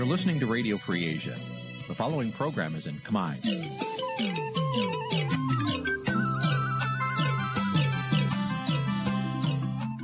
[0.00, 1.36] You're listening to Radio Free Asia.
[1.88, 3.34] The following program is in Khmer.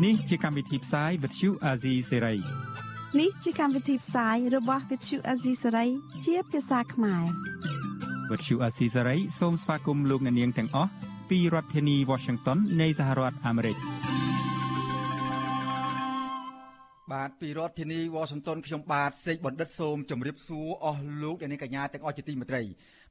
[0.03, 2.19] Nǐ chi càm bi tiệp xáy vệt chiu a zì sê
[3.21, 5.89] នេះជាកម្មវិធីផ្សាយរបស់ Vithu Azisari
[6.25, 7.25] ជាភាសាខ្មែរ
[8.31, 10.91] វត្តឈូអាស៊ីសេរីសូមស្វាគមន៍លោកអ្នកនាងទាំងអស់
[11.31, 13.96] ពីរដ្ឋធានី Washington នៃសហរដ្ឋអាមេរិក
[17.28, 22.64] បាទពីរដ្ឋធានី Washington ខ្ញុំបាទសេកបណ្ឌិតសូមជម្រាបសួរអស់លោកអ្នកនាងកញ្ញាទាំងអស់ជាទីមេត្រី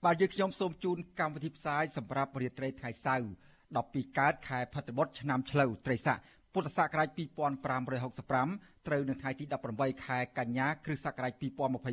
[0.05, 3.29] បាទយើងខ្ញុំសូមជូនកម្មវិធីផ្សាយសម្រាប់រាត្រីថ្ងៃសៅរ៍
[3.71, 6.19] 12កើតខែផុតបុត្រឆ្នាំឆ្លូវត្រីស័ក
[6.53, 9.45] ពុទ្ធសករាជ2565ត្រូវនៅថ្ងៃទី
[9.75, 11.33] 18ខែកញ្ញាគ្រិស្តសករាជ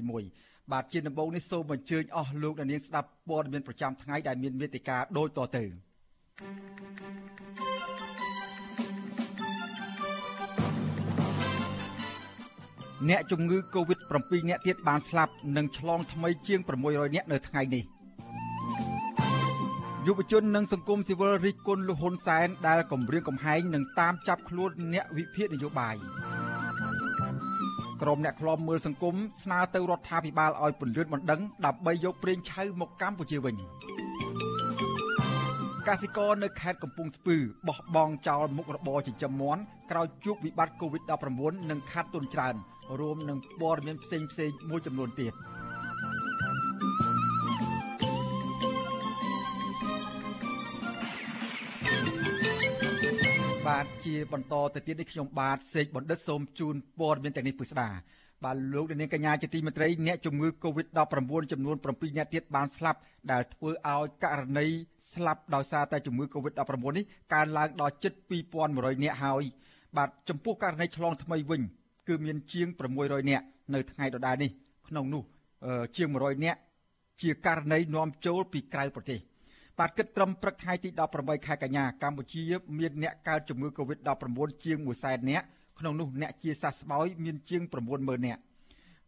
[0.08, 5.64] 2021បាទជាដំបូងនេះសូមអញ្ជើញអស់លោកអ្នកនាងស្ដាប់ព័ត៌មានប្រចាំថ្ងៃដែលមានមេតិការដូចតទៅ
[13.10, 17.84] អ្នកជំងឺ Covid-7 អ្នកទៀតបានស្លាប់និងឆ្លងថ្មីជាង600នាក់នៅថ្ងៃនេះ
[20.08, 25.96] យុវជននិងសង្គមស៊ីវិលរិះគន់លហ៊ុនសែនដែលគម្រាមកំហែងនិងតាមចាប់ខ្លួនអ្នកវិភាគនយោបាយ
[28.02, 33.56] ក្រុមអ្នកខ្លំមើលសង្គមស្នើទៅរដ្ឋាភិបាលឲ្យពន្លឿនបណ្ដឹងដើម្បីយកប្រេងឆៅមកកម្ពុជាវិញ
[35.88, 37.38] កសិករនៅខេត្តកំពង់ស្ពឺ
[37.68, 42.56] បោះបង់ចោលមុខរបរចិញ្ចឹមមាន់ក្រោយជួបវិបត្តិ COVID-19 និងខាត់ទុនច្រើន
[43.00, 45.34] រួមនឹងព័ត៌មានផ្សេងផ្សេងមួយចំនួនទៀត។
[53.68, 57.90] បាទជាបន្តទៅទៀតនេះខ្ញុំបាទសេកបណ្ឌិតសូមជូនព័ត៌មានទាំងនេះពិស្ដា
[58.44, 63.00] បាទលោកនាងកញ្ញាជាទីមេត្រីអ្នកជំងឺ Covid-19 ចំនួន7អ្នកទៀតបានស្លាប់
[63.32, 64.68] ដែលធ្វើឲ្យករណី
[65.14, 68.14] ស្លាប់ដោយសារតែជំងឺ Covid-19 នេះកើនឡើងដល់ជិត
[68.58, 69.44] 2100អ្នកហើយ
[69.98, 71.62] បាទចំពោះករណីឆ្លងថ្មីវិញ
[72.08, 72.68] គឺមានជាង
[73.00, 73.42] 600អ្នក
[73.74, 74.52] នៅថ្ងៃដដែលនេះ
[74.88, 75.24] ក្នុងនោះ
[75.98, 76.58] ជាង100អ្នក
[77.22, 79.20] ជាករណីនាំចូលពីក្រៅប្រទេស
[79.80, 82.44] បាទគិតត្រឹមព្រឹកថ្ងៃទី18ខែកញ្ញាកម្ពុជា
[82.80, 85.46] មានអ្នកកើតជំងឺ Covid-19 ជាង100,000នាក់
[85.80, 87.62] ក្នុងនោះអ្នកជាសះស្បើយមានជាង
[87.96, 88.42] 90000នាក់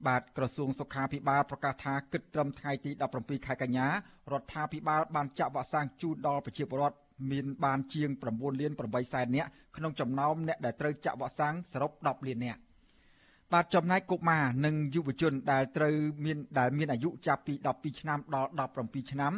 [0.07, 3.91] បាទក្រសួងសុខាភិបាលប្រកាសថាគិតត្រឹមថ្ងៃទី17ខែកញ្ញារ
[4.41, 6.97] ដ្ឋាភិបាលបានចាក់វ៉ាក់សាំងជូនដល់ប្រជាពលរដ្ឋ
[7.31, 12.59] មានបានជាង9លាន8សែននាក់ក្នុងចំណោមអ្នកដែលត្រូវចាក់វ៉ាក់សាំងសរុប10លាននាក់
[13.53, 15.95] បាទចំណែកកុមារនិងយុវជនដែលត្រូវ
[16.25, 18.50] មានដែលមានអាយុចាប់ពី12ឆ្នាំដល់
[18.81, 19.33] 17ឆ្នាំ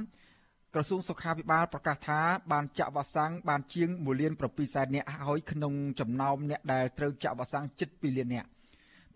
[0.73, 2.19] ក្រសួងសុខាភិបាលប្រកាសថា
[2.51, 8.47] បានចាក់វ៉ាក់សាំងបានជាង1លាន7សែននាក់ហើយក្នុងចំណោមអ្នកដែលត្រូវចាក់វ៉ាក់សាំងជិត2លាននាក់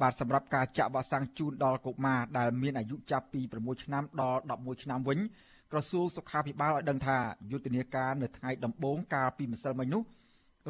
[0.01, 5.19] បាទសម្រាប់ការចាក់វ៉ាក់សាំងជូនដល់កុមារដែលមានអាយុចាប់ពី6ឆ្នាំដល់11ឆ្នាំវិញ
[5.71, 7.17] ក្រសួងសុខាភិបាលឲ្យដឹងថា
[7.51, 10.03] យុទ្ធនាការនៅថ្ងៃដំបូងកាលពីម្សិលមិញនោះ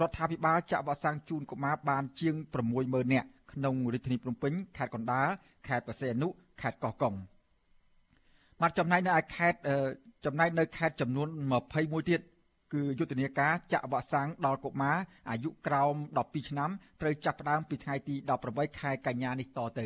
[0.01, 2.35] រដ្ឋាភិបាលចាក់វ៉ាក់សាំងជូនកុមារបានជាង
[2.73, 5.27] 60000នាក់ ក្នុងរាជធានីភ្នំពេញខេត្តកណ្ដាល
[5.67, 6.27] ខេត្តបរសៃអនុ
[6.61, 7.13] ខេត្តកោះកុង
[8.61, 9.59] បាទចំណែកនៅឯខេត្ត
[10.25, 11.27] ចំណែកនៅខេត្តចំនួន
[11.69, 12.21] 21ទៀត
[12.73, 14.97] គឺយុទ្ធនាការចាក់វ៉ាក់សាំងដល់កុមារ
[15.29, 16.69] អាយុក្រោម12ឆ្នាំ
[17.01, 18.15] ត្រូវចាប់ផ្ដើមពីថ្ងៃទី
[18.47, 19.81] 18ខែកញ្ញានេះតទ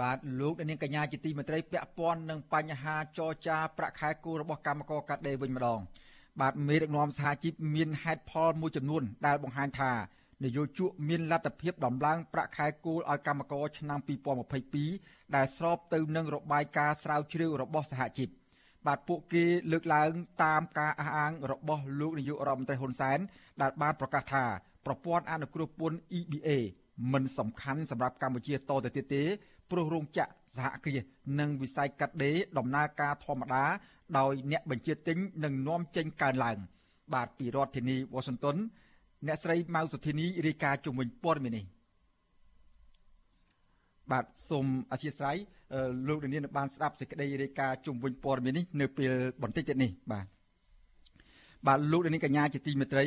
[0.00, 5.80] បាទលោកនាងកញ្ញាជាទីមេត្រីពាក់ព័ន្ធនឹងបញ្ហាចរចាប្រាក់ខែគោរបស់កម្មករកាត់ដេរវិញម្ដង
[6.40, 9.92] បាទមេដឹកនាំសហជីពមានហេតុផលមួយចំនួន ដែលបង្ហាញថា
[10.44, 13.98] នយោជកមានលទ្ធភាពដំឡើងប្រាក់ខែគោលឲ្យកម្មករឆ្នាំ
[14.66, 18.28] 2022ដែលស្របទៅនឹងរបាយការណ៍ស្រាវជ្រាវរបស់សហជីព
[18.86, 20.10] បាទពួកគេលើកឡើង
[20.44, 23.18] តាមការអះអាងរបស់លោកនាយករដ្ឋមន្ត្រីហ៊ុនសែន
[23.62, 24.44] ដែលបានប្រកាសថា
[24.86, 26.48] ប្រព័ន្ធអនុគ្រោះពន្ធ EBA
[27.12, 29.24] មិនសំខាន់សម្រាប់កម្ពុជាតទៅទៀតទេ
[29.70, 31.04] ព្រោះរោងចក្រសហគ្រាស
[31.38, 33.64] និងវិស័យកាត់ដេរដំណើរការធម្មតា
[34.18, 36.58] ដោយអ្នកបញ្ជាទិញនឹងនាំចេញកើនឡើង
[37.14, 38.56] បាទពីរដ្ឋធានីវ៉ាស៊ីនតោន
[39.26, 41.64] អ្នកស្រីម៉ៅសុធានីរាយការណ៍ជុំវិញព័ត៌មាននេះ
[44.12, 45.36] បាទសូមអធិស្ឋាន
[46.08, 49.12] លោកនាងបានស្ដាប់សេចក្តីរាយការណ៍ជុំវិញព័ត៌មាននេះនៅពេល
[49.42, 50.26] បន្តិចទៀតនេះបាទ
[51.66, 53.04] បាទលោកនាងកញ្ញាជាទីមេត្រី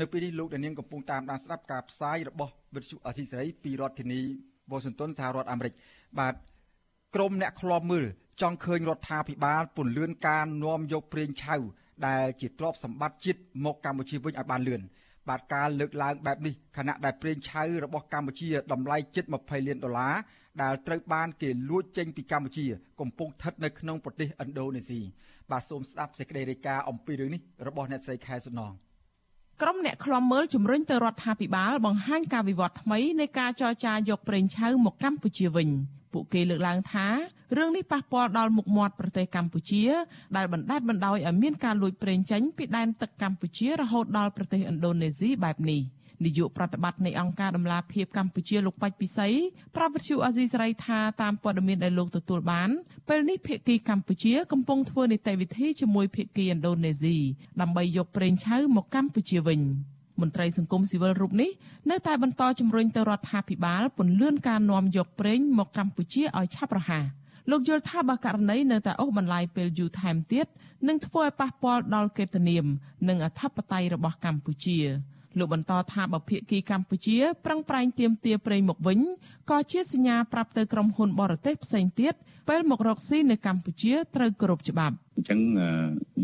[0.00, 4.20] នៅពេលនេះលោកនាងកំពុងតាមដានស្ដាប់ការផ្សាយរបស់វិទ្យុអសីសេរីពីរដ្ឋធានី
[4.70, 5.74] វ៉ាស៊ីនតោនសហរដ្ឋអាមេរិក
[6.18, 6.34] បាទ
[7.14, 8.04] ក្រមអ្នកខ្លាំមើល
[8.42, 11.56] ចង់ឃើញរដ្ឋាភិបាលពន្លឿនការនាំយកប្រេងឆៅ
[12.06, 14.82] ដែលជាទ្រព្យសម្បត្តិជាតិមកកម្ពុជាវិញឲ្យបានលឿន
[15.28, 20.14] បាទការលើកឡើងបែបនេះខណៈដែលប្រេងឆៅរបស់កម្ពុជាតម្លៃជិត20លានដុល្លារ
[20.62, 22.66] ដែលត្រូវបានគេលួចចេញពីកម្ពុជា
[23.00, 25.00] កំពុងស្ថិតនៅក្នុងប្រទេសឥណ្ឌូនេស៊ី
[25.50, 28.72] បាទសូមស្ដាប់សេចក្តីរាយការណ៍អំពីរឿងនេះរបស់អ្នកស្រីខែសំណង
[29.60, 35.68] ក្រុមអ្នកឃ្លាំមើលជំរុញទៅរដ្ឋាភិបាលបង្ហាញការវិវត្តថ្មីនៃការចរចាយកប្រេងឆៅមកកម្ពុជាវិញ
[36.12, 37.06] ពួកគេលើកឡើងថា
[37.56, 39.84] រឿងនេះប៉ះពាល់ដល់មុខមាត់ប្រទេសកម្ពុជា
[40.36, 45.80] ដែលបណ្ដាលបណ្ដោយឲ្យមានការលួចប្រេងចេញពីដែនទឹកកម្ពុជារហូតដល់ប្រទេសឥណ្ឌូនេស៊ីបែបនេះ។
[46.26, 49.28] នាយកប្រតិបត្តិនៃអង្គការដំឡាភិបកម្ពុជាលោកបាច់ពិសី
[49.76, 52.70] ប្រាប់វិទ្យុអាស៊ីសេរីថាតាមព័ត៌មានដែលលោកទទួលបាន
[53.08, 57.16] ពេលនេះភាគីកម្ពុជាកំពុងធ្វើនីតិវិធីជាមួយភាគីឥណ្ឌូនេស៊ី
[57.60, 59.60] ដើម្បីយកប្រេងឆៅមកកម្ពុជាវិញ
[60.20, 61.50] មន្ត្រីសង្គមស៊ីវិលរូបនេះ
[61.90, 67.04] នៅតែបន្តជំរុញទៅរដ្ឋាភិបាលពន្យាការនាំយកប្រេងមកកម្ពុជាឲ្យឆាប់រហ័ស
[67.50, 70.46] លោកយល់ថាបើករណីនៅតែអូសបន្លាយពេលយូរថែមទៀត
[70.88, 72.64] នឹងធ្វើឲ្យប៉ះពាល់ដល់កិត្តិនាម
[73.08, 74.78] និងអធិបតេយ្យរបស់កម្ពុជា
[75.38, 78.98] លោកបន្តថាបើភាគីកម្ពុជាប្រឹងប្រែងទាមទារប្រេងមកវិញ
[79.50, 82.14] ក៏ជាសញ្ញាប្រាប់ទៅក្រុមហ៊ុនបរទេសផ្សេងទៀត
[82.48, 85.39] ពេលមករកស៊ីនៅកម្ពុជាត្រូវគោរពច្បាប់អញ្ចឹង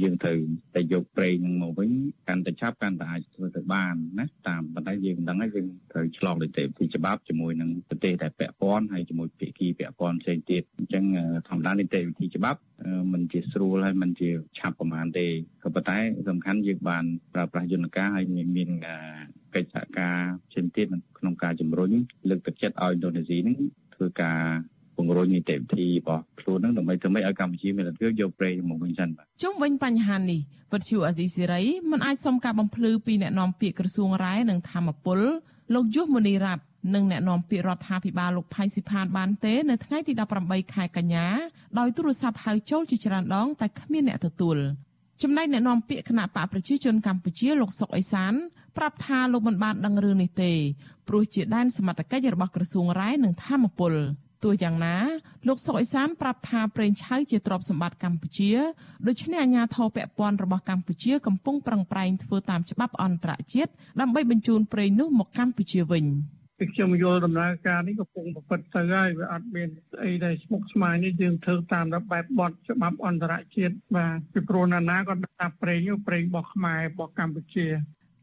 [0.02, 0.40] យើងត្រូវ
[0.76, 1.90] តែយកប្រេងនឹងមកវិញ
[2.28, 11.04] កាន់តែឆាប់កាន់តែអាចធ្វើទៅបានណាតាមប៉ុន្តែយើងមិនដឹងហើយយើងត្រូវឆ្លងនីតិវិធីច្បាប់ជាមួយនឹងប្រទេសដែលពាក់ព័ន្ធហើយជាមួយភាគីពាក់ព័ន្ធផ្សេងទៀតអញ្ចឹង
[11.50, 12.60] ធម្មតានីតិវិធីច្បាប់
[13.14, 14.30] มันជាស្រួលហើយมันជា
[14.60, 15.26] ឆាប់ប្រហែលទេ
[15.64, 15.98] ក៏ប៉ុន្តែ
[16.30, 17.04] សំខាន់យើងបាន
[17.34, 18.26] ប្រើប្រាស់យន្តការហើយ
[18.58, 18.70] មាន
[19.56, 20.18] កិច្ចសហការ
[20.50, 20.88] ផ្សេងទៀត
[21.20, 21.92] ក្នុងការជំរុញ
[22.30, 23.58] លើកទឹកចិត្តឲ្យឥណ្ឌូនេស៊ីនឹង
[23.96, 24.40] ធ្វើការ
[24.99, 30.41] ពង្រឹងនីតិវិធីរបស់ខ្លួននឹងដើម្បីធ្វើម៉េចឲ្យកម្ពុជាមានលទ្ធភាពយកប្រេងមកវិញសិនបាទជុំវិញបញ្ហានេះ
[30.73, 35.19] វិទ្យុអាស៊ីសេរីមិនអាចសុំការបំភ្លឺពីអ្នកនាំពាក្យក្រសួងរាយនិងធម្មពល
[35.75, 36.63] លោកយុសមនីរ៉ាត់
[36.95, 40.13] និងអ្នកនាំពាក្យរដ្ឋាភិបាលលោកផៃស៊ីផានបានទេនៅថ្ងៃទី
[40.45, 41.27] 18ខែកញ្ញា
[41.79, 44.59] ដោយទូរស័ព្ទហៅចូលជាច្រើនដងតែគ្មានអ្នកទទួល
[45.23, 48.33] ចំណែកអ្នកនាំពាក្យគណៈបកប្រជាជនកម្ពុជាលោកសុកអេសាន
[48.77, 50.53] ប្រាប់ថាលោកមិនបានដឹងរឿងនេះទេ
[51.09, 53.95] ព្រោះជាដែនសមត្ថកិច្ចរបស់ក្រសួងរាយនិងធម្មពល
[54.45, 54.97] ទោះយ៉ាងណា
[55.49, 58.53] លោកសុកអេសានប្រាប់ថាប្រេងឆៅជាទ្រព្យសម្បត្តិកម្ពុជា
[59.07, 63.71] ដូច្នេះអាជ្ញាធរពាក់ព័ន្ធរបស់កម្ពុជាកំពុងប្រឹងប្រែងធ្វើតាមច្បាប់អន្តរជាតិ
[64.01, 66.07] ដើម្បីបញ្ជូនប្រេងនោះមកកម្ពុជាវិញ
[66.59, 69.69] ពីខ្ញុំយល់ដំណើរការនេះកំពុងប្រព្រឹត្តទៅហើយវាអត់មាន
[70.05, 77.67] អីដែលស្មុគស្មាញនេះយើងធ្វើតាមបែបបទច្បាប់អន្តរជាតិបាទពីព្រោះណានាក៏ដាក់ប្រេងប្រេងរបស់ខ្មែររបស់កម្ពុជា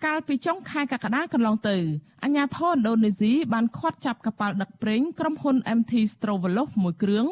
[0.05, 1.77] កាលពីចុងខែកក្កដាកន្លងទៅ
[2.23, 7.25] អាញាធរឥណ្ឌូនេស៊ីបានឃាត់ចាប់កប៉ាល់ដឹកប្រេងក្រុមហ៊ុន MT Strovolof មួយគ្រឿង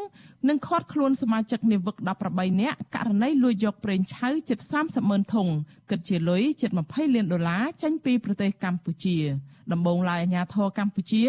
[0.49, 1.95] និងឃាត់ខ្លួនសមាជិកនាវិក
[2.29, 5.47] 18នាក់ករណីលួចយកប្រេងឆៅជិត30ម៉ឺនធុង
[5.89, 9.17] គិតជាលុយជិត20លានដុល្លារចេញពីប្រទេសកម្ពុជា
[9.71, 11.23] ដំបូងឡើយអាញាធរកម្ពុជា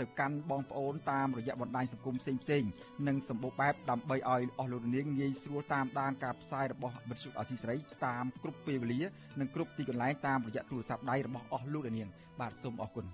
[0.00, 2.64] ទៅកាន់បងប្អូនតាមរយៈបណ្ដាញសង្គមផ្សេងផ្សេង
[3.06, 7.74] និងសម្បូរបែបដើម្បីឲ្យអស់លោកនាងងាយស្រួលតាមដានការផ្សាយរបស់វិទ្យុអសីស្រី
[8.06, 9.02] តាមគ្រប់ពេលវេលា
[9.40, 12.08] និងគ្រប់ទីកន្លែងតាមរយៈទូរស័ព្ទដៃរបស់អស់លោកនាង
[12.40, 13.06] បាទសូមអរគុណ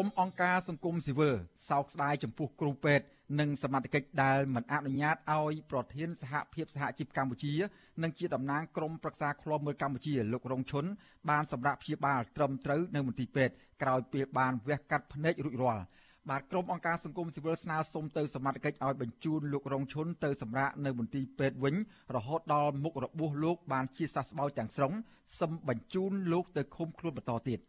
[0.00, 1.34] ក្រុមអង្គការសង្គមស៊ីវិល
[1.70, 3.06] សោកស្ដាយចំពោះគ្រូពេទ្យ
[3.40, 7.54] និងសមត្ថកិច្ចដែលមិនអនុញ្ញាតឲ្យប្រធានសហភាពសហជីពកម្ពុជា
[8.02, 10.84] និងជាតំណាងក្រុមប្រឹក្សាឃ្លាំមើលកម្ពុជាលោករងឈុន
[11.30, 15.84] បានសម្រាប់ព្យាបាលត្រឹមត្រូវនៅមន្ទីរពេទ្យក្រោយពេលបានវះកាត់ភ្នែករួចរាល់
[16.30, 21.74] បាទក្រុមអង្គការសង្គមស៊ីវិលស្នើសុំទៅសមត្ថកិច្ចឲ្យបញ្ជូនលោករងឈុនទៅសម្រាកនៅមន្ទីរពេទ្យវិញ
[22.16, 24.92] រហូតដល់មុខរបួសលោកបានជាសះស្បើយទាំងស្រុង
[25.40, 27.60] សឹមបញ្ជូនលោកទៅឃុំខ្លួនបន្តទៀត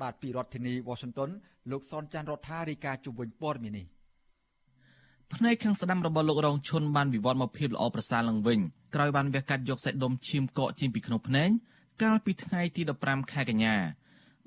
[0.00, 1.30] បាទពីរដ្ឋធានី Washington
[1.70, 3.86] លោកសនចាន់រដ្ឋារាយការណ៍ជុំវិញព័ត៌មាននេះ
[5.34, 8.58] ផ្នែកខាងស្ដាំរបស់លោករងឈុនបានវិវត្តមកភាពល្អប្រសើរឡើងវិញ
[8.94, 11.48] ក្រោយបានវះកាត់យកសាច់ដុំឈាមកកចេញពីក្នុងភ្នែក
[12.02, 13.76] កាលពីថ្ងៃទី15ខែកញ្ញា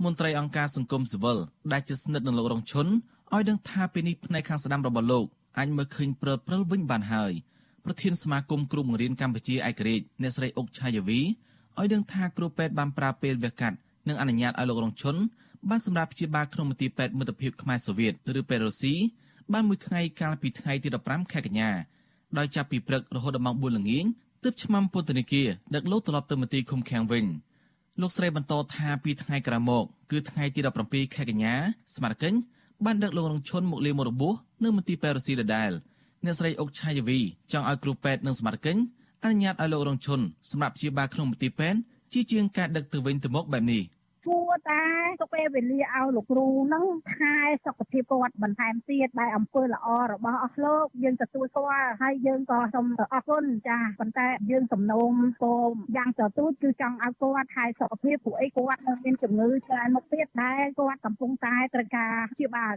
[0.03, 1.38] មន្ត្រីអង្គការសង្គមស៊ីវិល
[1.72, 2.88] ដែលជាស្និទ្ធនឹងលោករងឈុន
[3.33, 5.25] ឲ្យដឹងថាពេលនេះផ្នែកខាងស្ដាំរបស់លោក
[5.57, 7.31] អាចមើលឃើញព្រើលព្រិលវិញបានហើយ
[7.86, 15.15] ប្រធានសមាគមគ្រូបង្រៀនកម្ពុជាឯករាជ្យអ្នកស្រីអុកឆាយាវីឲ្យដឹងថាគ្រូពេទ្យបានប្រើពេលវះកាត់ និងអនុញ្ញាតឲ្យលោករងឈុន
[15.69, 18.93] បានសម្រាប់ព្យាបាលក្នុងមន្ទីរពេទ្យមិត្តភាពខ្មែរសូវៀតឬពេទ្យរុស្ស៊ី
[19.53, 21.69] បានមួយថ្ងៃកាលពីថ្ងៃទី15ខែកញ្ញា
[22.38, 24.05] ដោយចាប់ពីព្រឹករហូតដល់ម៉ោង4ល្ងាច
[24.43, 27.25] ទើបឆ្មាំពន្ធនាគារដឹកលោកត្រឡប់ទៅមន្ទីរឃុំឃាំងវិញ
[28.01, 31.53] លោកស្រីបន្តថាពីថ្ងៃក្រោយមកគឺថ្ងៃទី17ខែកញ្ញា
[31.95, 32.31] ស្មារតី
[32.86, 34.33] បានដឹកលោករងឈុនមកលាមករបួស
[34.63, 35.72] នៅមន្ទីរពេទ្យរុស្ស៊ីដដែល
[36.25, 37.19] អ្នកស្រីអុកឆាយាវី
[37.51, 38.77] ចង់ឲ្យគ្រូពេទ្យនិងសមាជិក
[39.24, 40.19] អនុញ្ញាតឲ្យលោករងឈុន
[40.51, 41.79] សម្រាប់ព្យាបាលក្នុងមន្ទីរពេទ្យ
[42.13, 43.84] ជាជាងការដឹកទៅវិញទៅមកបែបនេះ
[44.27, 44.84] គួរតែ
[45.22, 55.63] ទុកពេលវេលាឲ្យលោកគ្រូនឹងថែសុខភាពគាត់បន្ថែមទៀតដែលអំពើល្អរបស់អស់លោកយើងទទួលស្គាល់ហើយយើងក៏សូមអរគុណចាប៉ុន្តែយើងសំណូមពរ
[55.98, 62.74] យ៉ាងទៅទូចគឺចង់ឲ្យគាត់ថែសុខភាពព្រោះអីគាត់នៅមានជំងឺច្រើនមុខទៀតដែលគាត់កំពុងតែត្រូវការព្យាបាល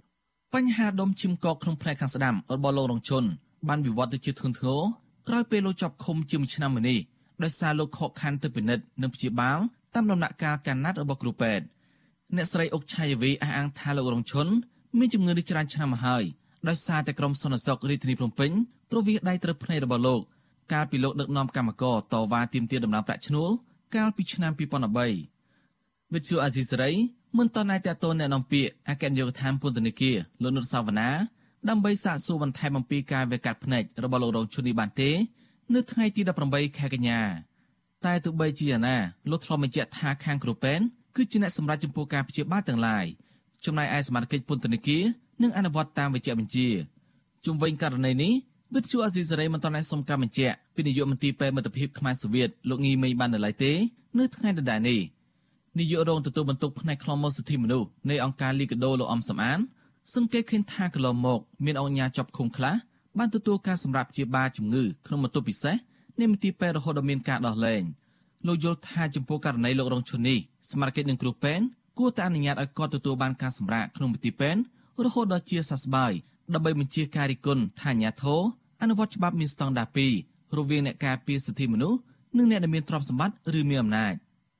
[0.54, 3.24] បញ្ហាដុំឈាមកកក្នុងផ្នែកខាងស្ដាំរបស់លោករងជុន
[3.68, 4.80] បានវិវត្តទៅជាធ្ងន់ធ្ងរ
[5.28, 6.98] ក្រោយពេលលោកជាប់ឃុំជាមួយឆ្នាំមុននេះ
[7.42, 9.58] ដោយសារលោកខកខានទៅពិនិត្យនិងព្យាបាល
[9.94, 11.64] តាមដំណាក់កាលកាណាត់របស់គ្រូពេទ្យ
[12.36, 14.46] អ្នកស្រីអុកឆាយវីអះអាងថាលោករងឈុន
[14.98, 16.24] មានជំងឺនេះច្រើនឆ្នាំមកហើយ
[16.68, 18.50] ដោយសារតែក្រុមសន្តិសុខរាជធានីភ្នំពេញ
[18.90, 20.20] ប្រវិះដៃត្រូវភ្នែករបស់លោក
[20.72, 23.50] កាលពីលោកដឹកនាំកម្មករតវ៉ាទាមទារដំណើរប្រាក់ឈ្នួល
[23.96, 26.90] កាលពីឆ្នាំ2013វិទ្យុអាស៊ីសេរី
[27.38, 31.10] មិនតន់អាចតតអ្នកនាំពាក្យអគ្គនាយកដ្ឋានពន្ធនាគារលោកនុតសាវណ្ណា
[31.68, 35.10] ដើម្បីសាកសួរបន្ថែមអំពីការវេកាត់ភ្នែករបស់លោករងឈុននេះបានទេ
[35.74, 36.20] នៅថ្ងៃទី
[36.50, 37.20] 18ខែកញ្ញា
[38.04, 38.96] តែទោះបីជាយ៉ាងណា
[39.30, 40.80] លោកធ្លាប់បញ្ជាក់ថាខាងគ្រូពេន
[41.16, 43.04] គឺជាអ្នកសម្រេចចំពោះការព្យាបាលទាំងឡាយ
[43.64, 45.02] ចំណែកឯសមាជិកពន្ធនាគារ
[45.42, 46.68] នឹងអនុវត្តតាមវិជ្ជាបញ្ជា
[47.44, 48.32] ជុំវិញករណីនេះ
[48.74, 53.72] វិទ្យុអាស៊ីសេរីមិនទាន់អាចសុំការបញ្ជាក់ពីនាយកមន្ត្រីពេទ្យមិត្តភាពខ្មែរសូវៀតលោកងីមេងបាននៅឡើយទេ
[54.18, 55.00] នៅថ្ងៃដដែលនេះ
[55.78, 59.58] នាយករងទទួលបន្ទុកផ្នែកខ្លមមកសិទ្ធិមនុស្សនៃអង្គការលីកាដូលោកអំសំអាន
[60.14, 62.74] សង្កេតឃើញថាកន្លងមកមានអង្គការជាប់ឃុំខ្លះ
[63.18, 65.76] បានទទួលការសម្រាប់ព្យាបាលជំងឺក្នុងបន្ទប់ពិសេស
[66.20, 67.82] នៃមន្ទីរពេទ្យរហូតដល់មានការដោះលែង
[68.46, 70.38] លោកយល់ថាចំពោះករណីលោករងឈុននេះ
[70.70, 71.64] សមាជិកនឹងគ្រូពេទ្យ
[71.98, 74.60] គួរតែអនុញ្ញាតឲ្យគាត់ទទួលបានការសម្រាកក្នុងមន្ទីរពេទ្យ
[75.04, 76.12] រហូតដល់ជាសះស្បើយ
[76.54, 78.40] ដើម្បីបញ្ជាការរិគុណថាអាញាធរ
[78.82, 79.88] អនុវត្តច្បាប់មានស្តង់ដារ
[80.22, 81.98] 2រវាងអ្នកការពារសិទ្ធិមនុស្ស
[82.36, 84.14] និងអ្នកដែលមានទ្រព្យសម្បត្តិឬមានអំណាច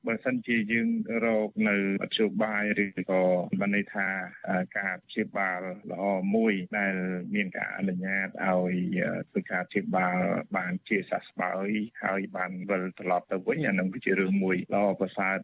[0.07, 0.89] បើសិនជាយើង
[1.25, 3.23] រកនៅមធ្យោបាយឬក៏
[3.59, 4.07] បានន័យថា
[4.77, 5.59] ការព្យាបាល
[5.91, 6.03] ល្អ
[6.35, 6.93] មួយដែល
[7.35, 8.75] មានការអនុញ្ញាតឲ្យ
[9.29, 10.17] ធ្វើការព្យាបាល
[10.57, 11.69] បានជាសះស្បើយ
[12.03, 15.35] ហើយបានវិលត្រឡប់ទៅវិញអានឹងគឺជារឿងមួយល្អប្រសើរ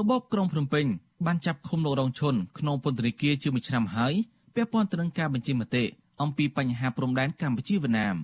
[0.00, 0.86] របបក្រុងភ្នំពេញ
[1.26, 4.14] បានចាប់ឃុំលោករងឈុនក្នុងពន្ធនាគារជាមួយឆ្នាំហើយ
[4.54, 5.84] ពាក់ព័ន្ធទៅនឹងការបញ្ជាមតិ
[6.22, 8.16] អំពីបញ្ហាព្រំដែនកម្ពុជាវៀតណាម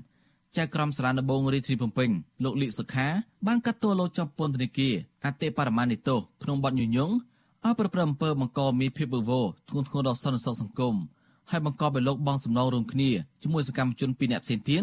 [0.57, 2.11] ចៅក្រមសាលាដំបងរាជធានីភ្នំពេញ
[2.45, 3.07] លោកលីសុខា
[3.47, 7.11] បានកាត់ទោសលោកជាប់ពន្ធនាគារអតិបរមានិតោក្នុងបទញុយញង
[7.64, 10.95] ឲ្យប្រព្រឹត្តអំពើបង្កមានភាពវឹកវរធ្ងន់ធ្ងរដល់សន្តិសុខសង្គម
[11.50, 13.11] ហើយបង្កឲ្យលោកបងសំណងរួមគ្នា
[13.42, 14.83] ជាមួយសកម្មជនពីរអ្នកផ្សេងទៀត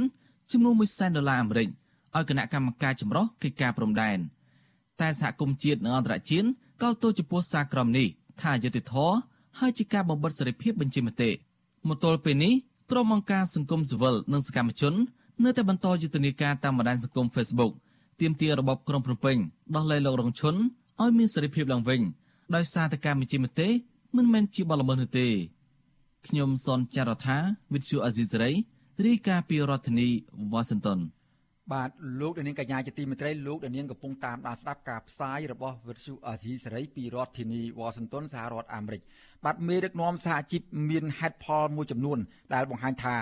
[0.52, 1.68] ចំនួន1សែនដុល្លារអាមេរិក
[2.16, 4.18] ឲ្យគណៈកម្មការចម្រុះកិច្ចការព្រំដែន
[5.02, 6.48] តែសហគមន៍ជាតិនិងអន្តរជាតិ
[6.82, 8.08] កោតទោសចំពោះសារក្រមនេះ
[8.42, 9.16] ថាយុត្តិធម៌
[9.60, 11.30] ហើយជាការបំបិតសេរីភាពបញ្ចេញមតិ
[11.88, 12.54] មកទល់ពេលនេះ
[12.92, 14.94] ក្រុមអង្គការសង្គមស៊ីវិលនិងសកម្មជន
[15.44, 17.72] នៅតែបន្តយុទ្ធនាការតាមបណ្ដាញសង្គម Facebook
[18.22, 19.38] ទាមទាររបបក្រុងភ្នំពេញ
[19.76, 20.56] ដោះលែងលោករងឈុន
[21.02, 22.02] ឲ្យមានសេរីភាពឡើងវិញ
[22.56, 23.70] ដោយសារតែការបញ្ជាមតិ
[24.16, 25.28] មិនមែនជាបទល្មើសនោះទេ
[26.28, 27.38] ខ្ញុំសនចាររថា
[27.74, 28.52] វិទ្យុអាស៊ីសេរី
[29.06, 30.08] រាយការណ៍ពីរដ្ឋធានី
[30.54, 31.00] Washington
[31.74, 31.90] បាទ
[32.22, 39.02] លោកដានៀងកញ្ញាជាទីមេត្រីលោកដានៀងកំពុងតាមដានស្ដាប់ការផ្សាយរបស់វិទ្យុអាស៊ីសេរីពីរដ្ឋធានី Washington សហរដ្ឋអាមេរិក
[39.46, 42.20] បាទមេដឹកនាំសហជីពមានហេតុផលមួយចំនួន
[42.54, 43.18] ដែលបង្ហាញថា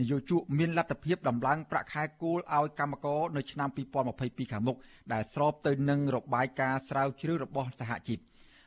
[0.00, 3.68] នយោជកមានលទ្ធភាពដំឡើងប្រាក់ខែគោលឲ្យកម្មករនៅឆ្នាំ
[4.10, 4.76] 2022ខាងមុខ
[5.12, 8.18] ដែលស្របទៅនឹងរបាយការណ៍ស្រាវជ្រាវរបស់សហជីព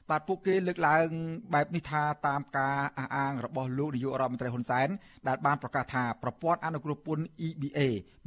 [0.10, 1.08] បាទពួកគេលើកឡើង
[1.54, 4.90] បែបនេះថាតាមការអះអាងរបស់លោកនាយករដ្ឋមន្ត្រីហ៊ុនសែន
[5.28, 7.80] ដែលបានប្រកាសថាប្រព័ន្ធអនុគ្រោះពន្ធ EBA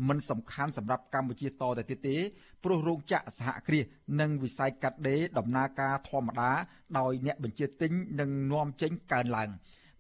[0.09, 2.17] មិនសំខាន់សម្រាប់កម្ពុជាតទៅទៀតទេ
[2.65, 3.85] ព្រោះរោងចក្រសហគ្រាស
[4.21, 6.51] និងវិស័យកាត់ដេរដំណើរការធម្មតា
[6.99, 9.51] ដោយអ្នកបញ្ជាទិញនិងនាំចេញកើនឡើង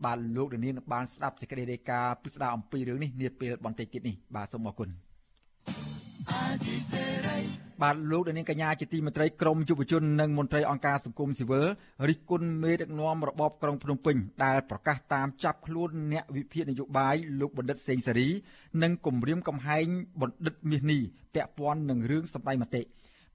[0.04, 4.88] បាទលោកនាងបានស្ដាប់សេចក្តីរាយការណ៍ពិស្ដារអំពីរឿងនេះនាពេលបន្តិចទៀតនេះបាទសូមអរគុណ
[7.82, 11.66] បាទលោកនាងកញ្ញាជាទីមេត្រីក្រមយុវជននិងមន្ត្រីអង្គការសង្គមស៊ីវិល
[12.08, 18.28] រិះគន់មេដឹកនាំរបបក្រុងភ្នំពេញដែលប្រកាសតាមចាប់ខ្លួនអ្នកវិភាគនយោបាយលោកបណ្ឌិតសេងសេរី
[18.82, 19.86] និងគម្រាមកំហែង
[20.20, 21.00] បណ្ឌិតមាសនេះ
[21.34, 22.82] ពាក់ព័ន្ធនឹងរឿងសម្ដែងមតិ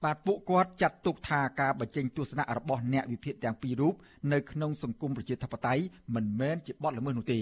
[0.04, 3.94] បាទពួកគាត់ចាត់ទុកថាការបញ្ចេញទស្សនៈរបស់អ្នកវិភាគទាំងពីររូប
[4.32, 5.82] នៅក្នុងសង្គមប្រជាធិបតេយ្យ
[6.14, 7.40] មិនមែនជាបទល្មើសនោះទេ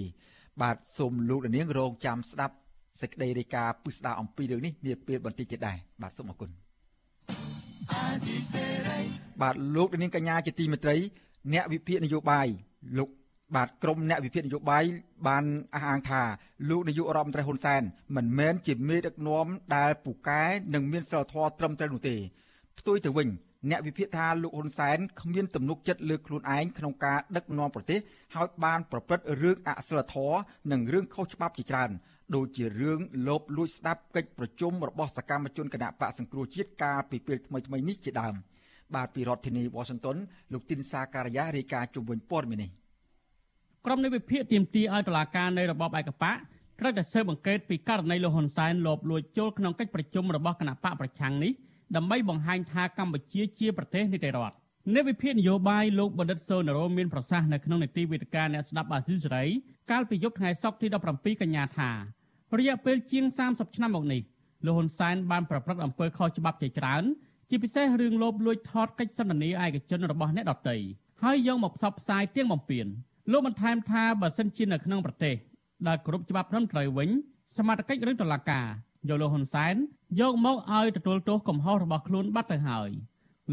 [0.62, 2.54] បាទសូមលោកនាងរងចាំស្ដាប់
[3.00, 6.50] សេចក្តីរាយការណ៍ពិស្ដារអំពីរឿងនេះនាពេលបន្តិចទៀតដែរបាទសូមអរគុណ
[9.42, 10.96] បាទលោកនាងកញ្ញាជាទីមេត្រី
[11.52, 12.46] អ្នកវិភាគនយោបាយ
[12.98, 13.08] លោក
[13.56, 14.84] បាទក្រមអ្នកវិភាគនយោបាយ
[15.28, 16.22] បានអះអាងថា
[16.70, 17.82] លោកនាយករដ្ឋមន្ត្រីហ៊ុនសែន
[18.16, 19.46] មិនមែនជាមេដឹកនាំ
[19.76, 20.42] ដែលពូកែ
[20.74, 22.16] និងមានសិលធម៌ត្រឹមត្រូវនោះទេ
[22.78, 23.28] ផ្ទុយទៅវិញ
[23.70, 28.00] អ្នកវិភាគថាលោកហ៊ុនសែនគ្មានទំនុកចិត្តលើខ្លួនឯងក្នុងការដឹកនាំប្រទេស
[28.34, 30.38] ហើយបានប្រព្រឹត្តរឿងអសិលធម៌
[30.72, 31.90] និងរឿងខុសច្បាប់ជាច្រើន
[32.34, 38.34] ដូចជារឿងលោបលួចស្ដាប់កិច្ចប្រជុំរបស់សកម្មជនគណៈបកសង្គ្រោះជាតិកាលពីពេលថ្មីៗនេះជាដើម
[38.94, 40.16] បាទពីរដ្ឋធានី Washington
[40.52, 42.70] លោកទីនសាការីយ៉ារាយការណ៍ជុំវិញព័ត៌មាននេះ
[43.84, 46.36] ក្រុមនៃវិភាគទាមទារឲ្យតុលាការនៃរបបឯកបក
[46.80, 51.52] ត្រូវតែស៊ើបអង្កេតពីករណីលោកហ៊ុនសែនលបលួចចូលក្នុងកិច្ចប្រជុំរបស់គណៈបកប្រឆាំងនេះ
[51.96, 54.56] ដើម្បីបង្ហាញថាកម្ពុជាជាប្រទេសនីតិរដ្ឋ
[54.94, 59.44] អ្នកវិភាគនយោបាយលោកបណ្ឌិតសូណារ៉ូមានប្រសាសន៍នៅក្នុងនីតិវេទិកាអ្នកស្ដាប់អាស៊ីសេរី
[59.90, 61.90] កាលពីយប់ថ្ងៃសុក្រទី17កញ្ញាថា
[62.58, 64.22] រយៈពេលជាង30ឆ្នាំមកនេះ
[64.66, 67.04] លោកហ៊ុនសែនបានប្រព្រឹត្តអំពើខុសច្បាប់ជាច្រើន
[67.48, 70.76] ជាពិសេសរឿងលោបលួចថតកិច្ចសន្ទនាឯកជនរបស់អ្នកដទៃ
[71.22, 72.86] ហើយយកមកផ្សព្វផ្សាយទៀងបំពេញ
[73.32, 75.34] លោកបន្ថែមថាបើសិនជានៅក្នុងប្រទេស
[75.86, 77.10] ដែលគ្រប់ច្បាប់ត្រឹមត្រូវវិញ
[77.56, 78.66] សមត្ថកិច្ចឬតុលាការ
[79.06, 79.74] យកលោកហ៊ុនសែន
[80.20, 82.88] យកមកឲ្យទទួលទោសកំហុសរបស់ខ្លួនបាត់ទៅហើយ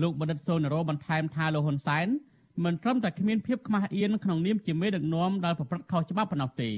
[0.02, 2.08] លោកបណ្ឌិតសូណារ៉ូបន្ថែមថាលោកហ៊ុនសែន
[2.66, 6.72] មិនត្រឹមតែគ្មានភាពខ្មាស់អៀនក្នុងនាមជាមេដឹកនាំដែលប្រព្រឹត្តខុសច្បាប់ប៉ុណ្ណោះទេ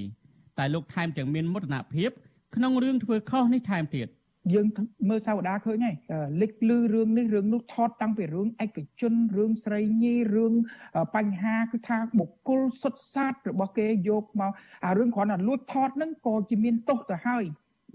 [0.58, 2.10] តែលោកថែមទាំងមានមោទនភាព
[2.56, 4.08] ក្នុងរឿងធ្វើខុសនេះថែមទៀត
[4.54, 4.68] យើង
[5.10, 5.96] មើលសាវតាឃើញហើយ
[6.42, 10.54] លេចលឺរឿងនេះរឿងនោះថតតាំងពីរឿងឯកជនរឿងស្រីញីរឿង
[11.16, 14.52] បញ្ហាគឺថាបុគ្គលសុទ្ធសាធរបស់គេយកមក
[14.86, 17.44] អារឿងគ្រាន់តែលួចថតហ្នឹងក៏ជាមានទោសទៅហើយ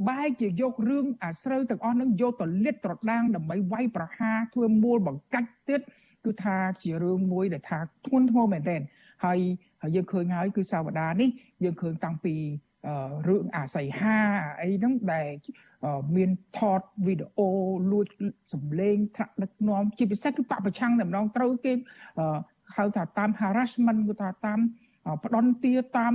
[0.08, 5.80] បែរជាយករឿងអាស្រូវទាំងអស់ហ្នឹងយកទៅលាតត្រដាងដើម្បីវាយប្រហារធ្វើមូលបង្កាច់ទៀត
[6.24, 8.80] គឺថាជារឿងមួយដែលថាធ្ងន់ធ្ងរមែនទែន
[9.24, 9.38] ហើយ
[9.94, 11.28] យើងឃើញហើយគឺសាវតានេះ
[11.64, 12.34] យើងឃើញតាំងពី
[13.28, 14.18] រឿងអាស័យហា
[14.62, 15.28] អីហ្នឹងដែល
[16.16, 17.48] មានថតវីដេអូ
[17.92, 18.06] លួច
[18.52, 21.72] សម្លេងថ្នាក់ដឹកនាំជាពិសេសគឺបពប្រឆាំងតែម្ដងត្រូវគេ
[22.76, 24.58] ហៅថាតាម harassment គឺថាតាម
[25.24, 26.14] ផ្ដន់ទាតាម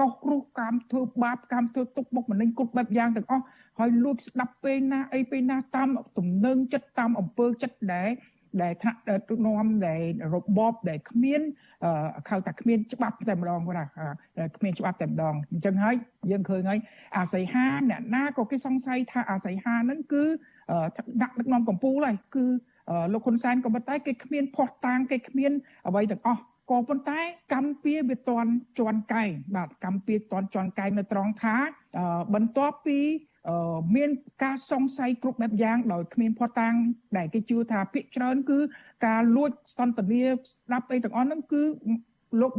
[0.00, 3.44] កោសគ្រោះកម្មធ្វើបាបកម្មធ្វើទុកបុកម្នេញគ្រប់បែបយ៉ាងទាំងអស់
[3.78, 8.08] ហើយលួចស្ដាប់ពេលណាអីពេលណាតាមទំនឹងចិត្តតាមអំពើចិត្តដែរ
[8.62, 8.90] ដែលថា
[9.46, 10.02] នាំដែល
[10.34, 11.40] របបដែលគ្មាន
[12.28, 13.90] ខៅថាគ្មានច្បាប់តែម្ដងគាត់
[14.36, 15.94] ថាគ្មានច្បាប់តែម្ដងអញ្ចឹងហើយ
[16.30, 16.78] យើងឃើញហើយ
[17.16, 20.24] អាស័យហាអ្នកណាក៏គេសង្ស័យថាអាស័យហាហ្នឹងគឺ
[21.22, 22.44] ដាក់ដឹកនាំកម្ពុជាហើយគឺ
[23.12, 25.52] លោកហ៊ុនសែនក៏ប៉ុន្តែគេគ្មានផោះតាងគេគ្មាន
[25.88, 27.20] អ្វីទាំងអស់ ក៏ប៉ុន្តែ
[27.54, 31.56] កម្ពុជាវាតន់ជន់កែងបាទកម្ពុជាតន់ជន់កែងនៅត្រង់ថា
[32.34, 32.98] បន្ទាប់ពី
[33.96, 34.10] មាន
[34.44, 36.74] ការសង្ស័យគ្រប់បែបយ៉ាងដោយគ្មានផតាំង
[37.16, 38.58] ដែលគេជឿថាភាគច្រើនគឺ
[39.06, 41.62] ការលួចសន្តានាស្ដាប់អីទាំងអស់ហ្នឹងគឺ
[42.40, 42.52] លោក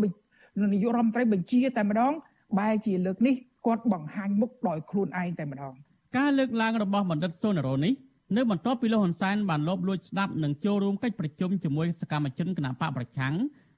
[0.73, 2.13] នាយករដ្ឋមន្ត្រីបញ្ជាតែម្ដង
[2.59, 5.73] បែរជាលើកនេះគាត់បង្ហាញមុខដោយខ្លួនឯងតែម្ដង
[6.17, 7.93] ការលើកឡើងរបស់បណ្ឌិតសូណារ៉ូនេះ
[8.37, 13.33] នៅបន្ទាប់ពីលោកហ៊ុនសែនបានលបលួចស្ដាប់និងចូលរួមកិច្ចប្រជុំជាមួយសកម្មជនគណបកប្រឆាំង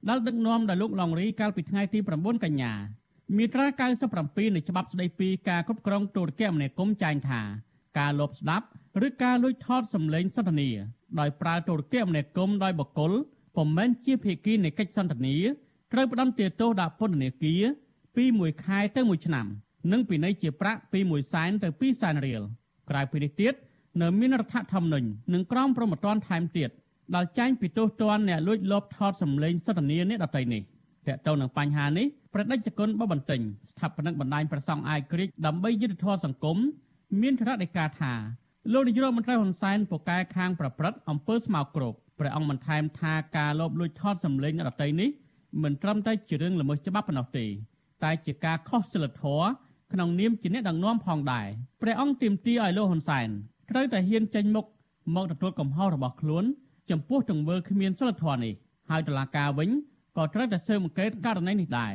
[0.09, 2.73] ដែលដឹកនាំដោយលោកឡុងរីកាលពីថ្ងៃទី9កញ្ញា
[3.37, 3.65] មាត្រា
[4.11, 7.41] 97នៃច្បាប់ស្តីពីការគ្រប់គ្រងទូរគមនាគមន៍ចែងថា
[7.99, 8.65] ការលបស្ដាប់
[9.07, 10.69] ឬការលួចថតសម្លេងសន្ទនា
[11.19, 13.11] ដោយប្រើទូរគមនាគមន៍ដោយបុគ្គល
[13.55, 15.35] ពុំមែនជាភាគីនៃកិច្ចសន្ទនា
[15.93, 17.61] ត្រូវផ្តន្ទាទោសដាក់ពន្ធនាគារ
[18.15, 19.45] ពី1ខែទៅ1ឆ្នាំ
[19.91, 22.41] និងពិន័យជាប្រាក់ពី1សែនទៅ2សែនរៀល
[22.89, 23.53] ក្រៅពីនេះទៀត
[24.01, 26.69] នៅមានរដ្ឋធម្មនុញ្ញនិងក្រមព្រហ្មទណ្ឌថែមទៀត
[27.15, 30.61] ដែលចែងពីទោសទណ្ឌអ្នកលួចលបថតសម្លេងសន្ទនានេះដទៃនេះ
[31.07, 36.57] តើតើនឹងបញ្ហានេះប្រដេជគុណបបន្ទិញស្ថាបនិកបណ្ដាញប្រសង់អាយក្រិចដើម្បីយុទ្ធធរសង្គម
[37.21, 38.13] មានធរណីកាថា
[38.73, 45.09] លោកនាយករដ្ឋមន្ត្រីហ៊ុនសែនពូកែខាងប្រព្រឹត្តអំពើស្មោកគ្រោកព្រះអង្គបន្ថែមថាការលបលួចថតសម្លេងរដ្ឋីនេះ
[45.63, 47.45] មិនត្រឹមតែជារឿងល្មើសច្បាប់ប៉ុណ្ណោះទេ
[48.03, 49.47] តែជាការខុសសិលធម៌
[49.93, 51.47] ក្នុងនាមជាអ្នកដឹកនាំផងដែរ
[51.81, 53.27] ព្រះអង្គទាមទារឲ្យលោកហ៊ុនសែន
[53.69, 54.65] ត្រូវតែហ៊ានចេញមុខ
[55.15, 56.43] មកទទួលកំហុសរបស់ខ្លួន
[56.91, 58.53] ចំពោះទង្វើគ្មានសិលធម៌នេះ
[58.89, 59.69] ហើយតុលាការវិញ
[60.17, 61.93] ក៏ត្រូវតែស៊ើបអង្កេតករណីនេះដែរ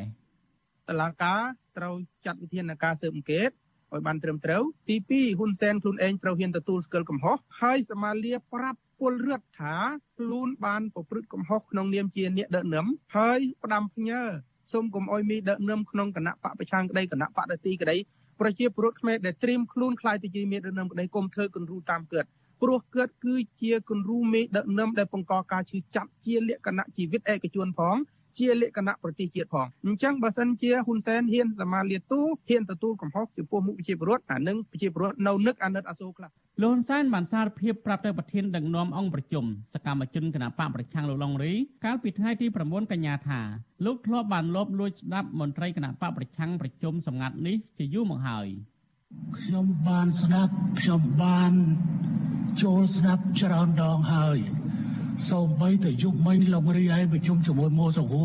[0.89, 1.41] តឡាការ
[1.77, 1.95] ត្រូវ
[2.27, 3.51] ចាត់វិធានការស៊ើបអង្កេត
[3.93, 9.77] ឲ្យបានត្រឹមត្រូវទី2ហ៊ុនសែនខ្លួនឯងត្រូវហ៊ានទទួលស្គាល់កំហុសហើយសមាលាប្រាប់ពលរដ្ឋថា
[10.19, 14.21] ខ្លួនបានប្រព្រឹត្តកំហុសក្នុងនាមជាអ្នកដឹកនាំហើយផ្ដាំផ្ញើ
[14.73, 17.97] សូមកុំអោយមីដឹកនាំក្នុងគណៈបកប្រឆាំងក្តីគណៈបកដទីក្តី
[18.41, 22.27] ប្រជាពលរដ្ឋខ្មែរដែលត្រៀមខ្លួនខ្លាយទៅជាមេដឹកនាំក្តីគុំធ្វើគំរូតាមកើត
[22.63, 27.97] ព្រោះកើតគឺជាគំរូមេដឹកនាំដែលបង្កការឈឺចាប់ជាលក្ខណៈជីវិតឯកជនផង
[28.39, 36.31] ជាលក្ខណៈប្រទេសជាតិផងអញ្ចឹងបើសិនជាហ៊ុនសែនហ៊ានសមាលាទូហ៊ានទទួលកំហុសចំពោះមុខប្រជាពលរដ្ឋអានឹងប្រជាពលរដ្ឋនៅនឹកអាណិតអាសូរខ្លះ
[36.63, 41.53] លោកហ៊ុនសែនបានសារភាពប្រាប់ទៅប្រធានដឹកនាំអង្គប្រជុំសកម្មជនគណបកប្រឆាំងលោកឡុងរី
[41.85, 43.41] កាលពីថ្ងៃទី9កញ្ញាថា
[43.85, 48.49] លោកធ្លាប់បានលបលួចស្ដាប់មន្ត្រីគណបកប្រឆាំងប្រជុំសម្ងាត់នេះជាយូរមកហើយ
[49.39, 51.53] ខ្ញុំបានស្ដាប់ខ្ញុំបាន
[52.63, 54.39] ចូលស្ដាប់ច្រើនដងហើយ
[55.31, 58.25] សូម្បីតែយុគមិញឡុងរីឯប្រជុំជាមួយម៉ូសូវូ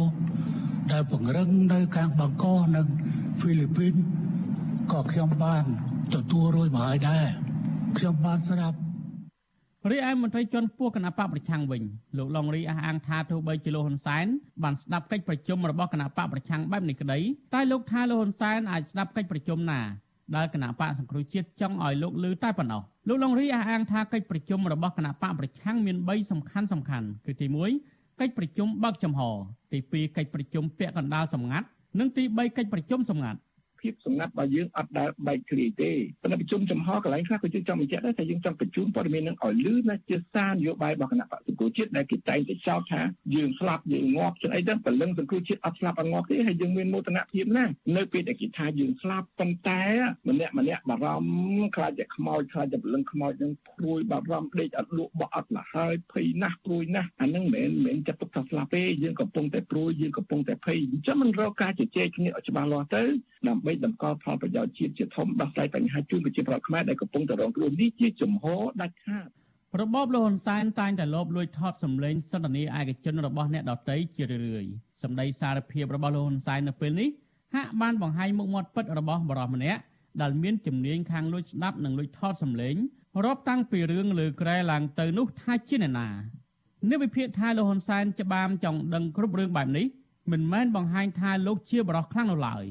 [0.91, 2.87] ដែលពង្រឹងនៅខាងបាងកកនិង
[3.39, 3.93] ហ្វីលីពីន
[4.91, 5.63] ក៏ខ្ញុំបាន
[6.13, 7.25] ទទួលរួចមកហើយដែរ
[7.97, 8.77] ខ្ញុំបានស្ដាប់
[9.91, 11.81] រីឯមន្ត្រីជាន់ខ្ពស់គណៈបកប្រឆាំងវិញ
[12.17, 14.25] លោកឡុងរីអះអាងថាទោះបីជាលោកហ៊ុនសែន
[14.63, 17.19] បានស្ដាប់កិច្ចប្រជុំរបស់គណៈបកប្រឆាំងបែបនេះក្តី
[17.53, 19.79] តែលោកថាលោកហ៊ុនសែនអាចស្ដាប់កិច្ចប្រជុំណា
[20.35, 27.47] ដែលគណៈបកសង្គ្រោះជាតិចង់ឲ្យលោកឮតែប៉ុណ្ណោះ លោកឡុងរីអះអាងថាកិច្ចប្រជុំរបស់គណៈបកប្រឆាំងមាន3សំខាន់សំខាន់គឺទី
[27.83, 29.21] 1កិច្ចប្រជុំបើកចំហ
[29.71, 31.65] ទី2កិច្ចប្រជុំពាក់កណ្ដាលសម្ងាត់
[31.99, 33.39] និងទី3កិច្ចប្រជុំសម្ងាត់
[33.81, 35.91] ភាពសម្ងាត់របស់យើងអត់ដែលបែកគ្រាយទេ
[36.21, 43.01] ប៉ុន្តែប្រជុំចំហកន្លែងខ្លះក៏យើងចង់បញ្ជាក់ដែរថាយើងចង់បញ្ជូនព័ត៌មាននឹងឲ្យលឺណាជាសារនយោបាយរបស់គណៈបក្សសង្គ្រោះជាតិដែលគេតែងតែចោទថា
[43.35, 49.81] យើងស្លាប់យើងងាប់ចឹងអីទៅព្រលឹងសង្គ្រោះជាតិអត់ស្លាប់អត់ងាប់ទេហើយយើងមានមោទនភាពណាស់នៅពេលដែលគេថាយើងស្លាប់ប៉ុន្តែ
[50.29, 63.03] ម្នាក់ម្នាក់បារម្ភខ្លាចតែខ្មោចខ្លាចតែព្រលឹងខ្មោចនឹងព្រួយបារម្ភដេកអត់លក់បោះអត់លហើយភ័យណាស់ព្រួយណាស់អានឹងមិនមែនចាត់ទុកថាស្លាប់ទេយើងកំពុងតែព្រួយយើងកំពុងតែភ័យអញ្ចឹងមិនរកការជជែកគ្នាឲ្យច្បាស់លាស់ទៅ
[63.47, 69.27] ដើម្បីតម្កល់ផលប្រយោជន៍ជាតិជាធំដោះស្រាយបញ្ហាជូនប្រជាពលរដ្ឋខ្មែរដែលកំពុងតែរងគ្រោះនេះជាជំហរដាច់ខាត
[69.81, 74.71] របបលោកហ៊ុនសែនតែងតែលបលួចថតសម្លេងសន្ទនាឯកជនរបស់អ្នកដទៃជារឿយៗ
[75.03, 77.09] សម្ដីសារភាពរបស់លោកហ៊ុនសែននៅពេលនេះ
[77.55, 79.81] ហាក់បានបង្ហាញមុខមាត់ពិតរបស់បរិសម្នាក់
[80.21, 82.75] ដែលមានជំនាញខាងលួចស្ដាប់និងលួចថតសម្លេង
[83.25, 86.09] រាប់តាំងពីរឿងលើក្រែឡើងទៅនោះថាជាអ្នកណា
[86.89, 89.85] នេះវិភាគថាលោកហ៊ុនសែនច្បាមចង់ដឹងគ្រប់រឿងបែបនេះ
[90.31, 92.65] មិនមែនបង្ហាញថាលោកជាបរិសខ្លាំងនោះឡើយ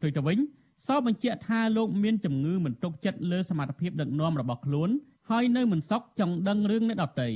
[0.00, 0.38] ផ្ទុយទៅវិញ
[0.86, 4.90] សបញ្ជាក់ថាលោកមានជំងឺមិនទុកចិត្តលើសមត្ថភាពដឹកនាំរបស់ខ្លួន
[5.30, 7.28] ហើយនៅមិនសក់ចង់ដឹងរឿងអ្នកដទៃ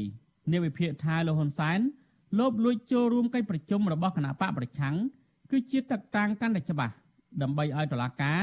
[0.52, 1.78] នាវិភាគថាលោកហ៊ុនសែន
[2.38, 4.94] លោបលួចចូលរួមកិច្ចប្រជុំរបស់គណៈបកប្រឆាំង
[5.50, 6.94] គឺជាទឹកតាំងកាន់តែច្បាស់
[7.42, 8.40] ដើម្បីឲ្យតុលាការ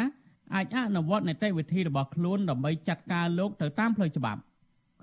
[0.56, 4.40] អាចអនុវត្តនីតិវិធីរបស់ខ្លួនដើម្បីចាត់ការលោកទៅតាមផ្លូវច្បាប់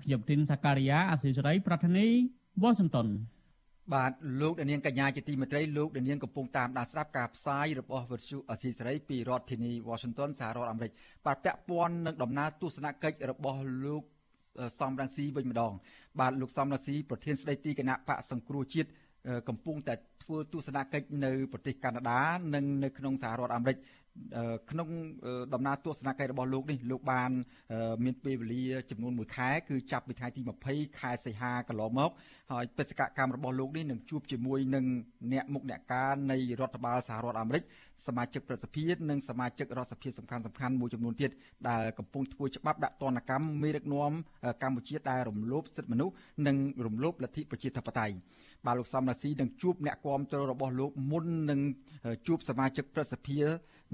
[0.01, 2.07] ខ្ញុំទីនសាការីយ៉ាអសិរ័យប្រធានី
[2.61, 3.07] វ៉ាស៊ីនតោន
[3.93, 10.91] បាទលោកដានៀងកញ្ញាជាទីមេត្រីលោកដានៀងកំពុងតាមដានស្ដាប់ការផ្សាយរបស់វិទ្យុអស៊ីសេរីពីរដ្ឋធានី Washington សហរដ្ឋអាមេរិក
[11.25, 14.03] បាទពាក់ព័ន្ធនឹងដំណើរទស្សនកិច្ចរបស់លោក
[14.79, 15.73] សំរងស៊ីវិញម្ដង
[16.19, 18.89] បាទលោកសំរងស៊ីប្រធានស្ដីទីគណៈបកសង្គ្រោះជាតិ
[19.49, 19.93] កំពុងតែ
[20.29, 22.21] ធ្វើទស្សនកិច្ចនៅប្រទេសកាណាដា
[22.55, 23.77] និងនៅក្នុងសហរដ្ឋអាមេរិក
[24.71, 24.89] ក្នុង
[25.53, 27.31] ដំណើរទស្សនកិច្ចរបស់លោកនេះលោកបាន
[28.03, 32.11] មានពេលវេលាចំនួន1ខែគឺចាប់ពីថ្ងៃទី20ខែសីហាកន្លងមក
[32.51, 34.85] ហើយបេសកកម្មរបស់លោកនេះនឹងជួបជាមួយនឹង
[35.33, 37.63] អ្នកមុខអ្នកការនៃរដ្ឋបាលសហរដ្ឋអាមេរិក
[38.07, 41.31] សមាជិកប្រសិទ្ធភាពនិងសមាជិករដ្ឋសភាសំខាន់សំខាន់មួយចំនួនទៀត
[41.69, 44.11] ដែលកំពុងធ្វើច្បាប់ដាក់ទណ្ឌកម្មមេដឹកនាំ
[44.63, 46.13] កម្ពុជាដែលរំលោភសិទ្ធិមនុស្ស
[46.47, 48.15] និងរំលោភលទ្ធិប្រជាធិបតេយ្យ
[48.65, 51.59] បាទលោកសំរាស៊ីនឹងជួបអ្នកគាំទ្ររបស់លោកមុននឹង
[52.27, 53.47] ជួបសមាជិកប្រសិទ្ធភាព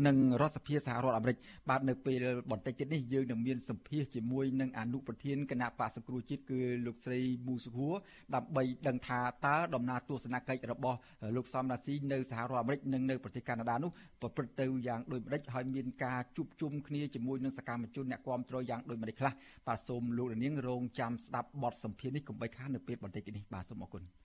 [0.07, 1.37] និងរដ្ឋសភាសហរដ្ឋអាមេរិក
[1.69, 7.93] បាទនៅពេលបន្តិចទៀតនេះយើងនឹងមានសម្ភាសជាមួយនឹងអនុប្រធានគណៈបក្សសង្គ្រោះជាតិគឺលោកស្រីមូសុខួរ
[8.35, 10.97] ដើម្បីដឹងថាតើដំណើរទស្សនកិច្ចរបស់
[11.35, 19.33] លោកសំរាស៊ីនៅសហរដ្ឋអាមេរិកនិងនៅប្រទេសកាណាដានោះប្រព្រឹត្តទៅយ៉ាងដូចម្តេចហើយមានការជួបជុំគ្នាជាមួយនឹងសកម្មជនអ្នកគាំទ្រយ៉ាងដូចម្តេចខ្លះ
[19.67, 24.24] បាទសូមលោកនាងរងចាំស្ដាប់បទសម្ភាសន៍នេះកុំបីខាននៅពេលបន្តិចនេះបាទសូមអរគុណ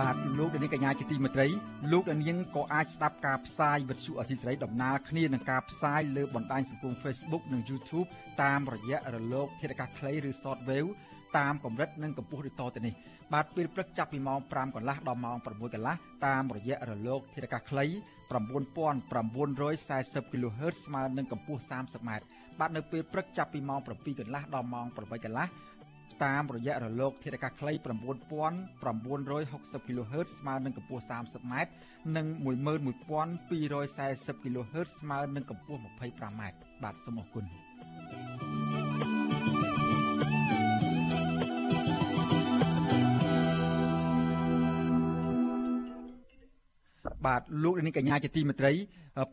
[0.00, 1.46] បាទលោកនាងកញ្ញាជាទីមេត្រី
[1.92, 8.08] លោកនាងក៏អាចស្ដាប់ការផ្សាយវិទ្យុអសីសេរីដំណើរគ្នានឹងការផ្សាយលើបណ្ដាញសង្គម Facebook និង YouTube
[8.42, 10.90] តាមរយៈរលក ធាតុអាកាសខ្លីឬ Shortwave
[11.38, 12.94] តាមកម្រិតនិងកម្ពស់ដូចតទៅនេះ
[13.32, 15.94] បាទពេលព្រឹកចាប់ពីម៉ោង5កន្លះដល់ម៉ោង6កន្លះ
[16.26, 17.84] តាមរយៈរលកធាតុអាកាសខ្លី
[18.30, 22.10] 9940 kHz ស្មើនឹងកម្ពស់ 30m
[22.60, 25.46] បាទនៅពេលព្រឹកចាប់ពីម៉ោង7កន្លះដល់ម៉ោង8កន្លះ
[26.24, 27.78] តាមរយៈរលកធាតុអាកាសខ្លី9960
[29.86, 31.54] kHz ស្មើនឹងកម្ពស់ 30m
[32.16, 36.42] និង11240 kHz ស្មើនឹងកម្ពស់ 25m
[36.82, 37.44] បាទសូមអរគុណ
[47.26, 48.72] បាទលោកនាងកញ្ញាជាទីមេត្រី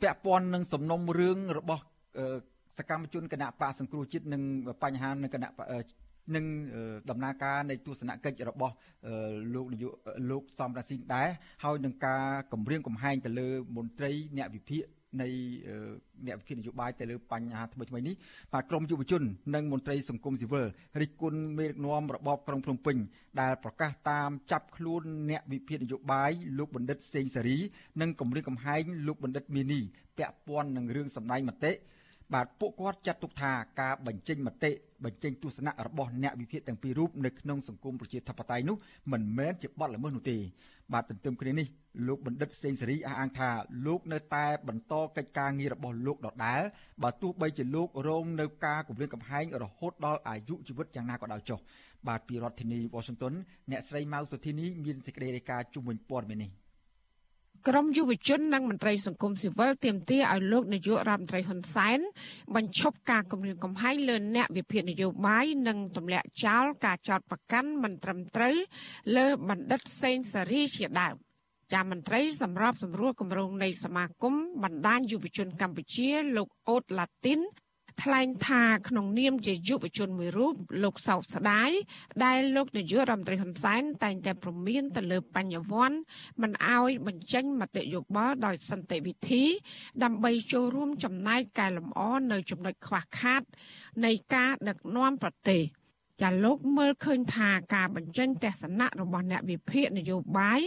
[0.01, 1.83] ពាក់ព័ន្ធនឹងសំណុំរឿងរបស់
[2.77, 4.41] សកម្មជនគណៈបកសង្គ្រោះជាតិនិង
[4.83, 5.49] បញ្ហានៅគណៈ
[6.35, 6.45] នឹង
[7.09, 8.73] ដំណើរការនៃទស្សនកិច្ចរបស់
[9.53, 9.93] លោកនាយក
[10.31, 11.29] លោកសំរាស៊ីនដែរ
[11.63, 14.83] ហើយនឹងការគម្រាមកំហែងទៅលើមន្ត្រីអ្នកវិភាគ
[15.21, 15.27] នៃ
[16.27, 18.15] អ្នកវិភាគនយោបាយទៅលើបញ្ហាថ្មីៗនេះ
[18.53, 19.21] បាទក្រមយុវជន
[19.55, 20.65] និងមន្ត្រីសង្គមស៊ីវិល
[21.01, 22.97] រិះគន់មេដឹកនាំរបបក្រុងភ្នំពេញ
[23.41, 27.57] ដែលប្រកាសតាមចាប់ខ្លួនអ្នកវិភាគនយោបាយលោកបណ្ឌិតសេងសេរី
[28.01, 29.79] និងគម្រាមកំហែងលោកបណ្ឌិតមីនី
[30.17, 31.71] ពាក់ព័ន្ធនឹងរឿងសម្ដែងមតិ
[32.33, 34.71] បាទពួកគាត់ចាត់ទុកថាការបញ្ចេញមតិ
[35.05, 38.77] បញ្ចេញទស្សនៈរបស់អ្នកវិភាគទាំងពីររូបនៅក្នុងសង្គមប្រជាធិបតេយ្យនោះ
[39.11, 40.37] មិនមែនជាបទល្មើសនោះទេ
[40.93, 41.67] បាទទន្ទឹមគ្នានេះ
[42.07, 43.49] លោកបណ្ឌិតសេងសេរីអះអាងថា
[43.85, 46.61] លោកនៅតែបន្តកិច្ចការងាររបស់លោកដដែល
[47.03, 51.59] បើទោះបីជាលោករងនៅការគម្រាមកំហែងរហូតដល់អាយុជីវិតយ៉ាងណាក៏ដោយចុះ
[52.07, 53.33] បាទពីរដ្ឋធានី Washington
[53.71, 56.51] អ្នកស្រីម៉ៅសុធីនីមានសេចក្តីរាយការណ៍ជុំវិញព័ត៌មាននេះ
[57.69, 61.99] ក្រមយុវជននិងមន្ត្រីសង្គមស៊ីវិលទាមទារឲ្យលោកនាយករដ្ឋមន្ត្រីហ៊ុនសែន
[62.55, 68.55] បញ្ឈប់ការគំរាមកំហែងលើអ្នកវិភាគនយោបាយនិងទម្លាក់ចោលការចោទប្រកាន់មិនត្រឹមត្រូវ
[69.17, 71.15] លើបណ្ឌិតសេងសារីជាដើម
[71.73, 77.39] ចាមន្ត្រីសម្របសម្រួលគម្រោងនៃសមាគមបណ្ដាញយុវជនកម្ពុជាលោកអូតឡាទីន
[78.01, 81.71] ថ្លែងថាក្នុងនាមជាយុវជនមួយរូបលោកសោកស្ដាយ
[82.23, 85.97] ដែលលោកនាយករដ្ឋមន្ត្រីហ៊ុនសែនតែងតែប្រមានទៅលើបញ្ញវន្ត
[86.41, 89.43] មិនអោយបញ្ចេញមតិយោបល់ដោយសន្តិវិធី
[90.03, 92.01] ដើម្បីចូលរួមចំណែកកែលម្អ
[92.31, 93.41] នៅចំណុចខ្វះខាត
[94.05, 95.61] នៃការដឹកនាំប្រទេស
[96.21, 100.61] ចាលោកមើលឃើញថាការបញ្ចេញទស្សនៈរបស់អ្នកវិភាគនយោបាយ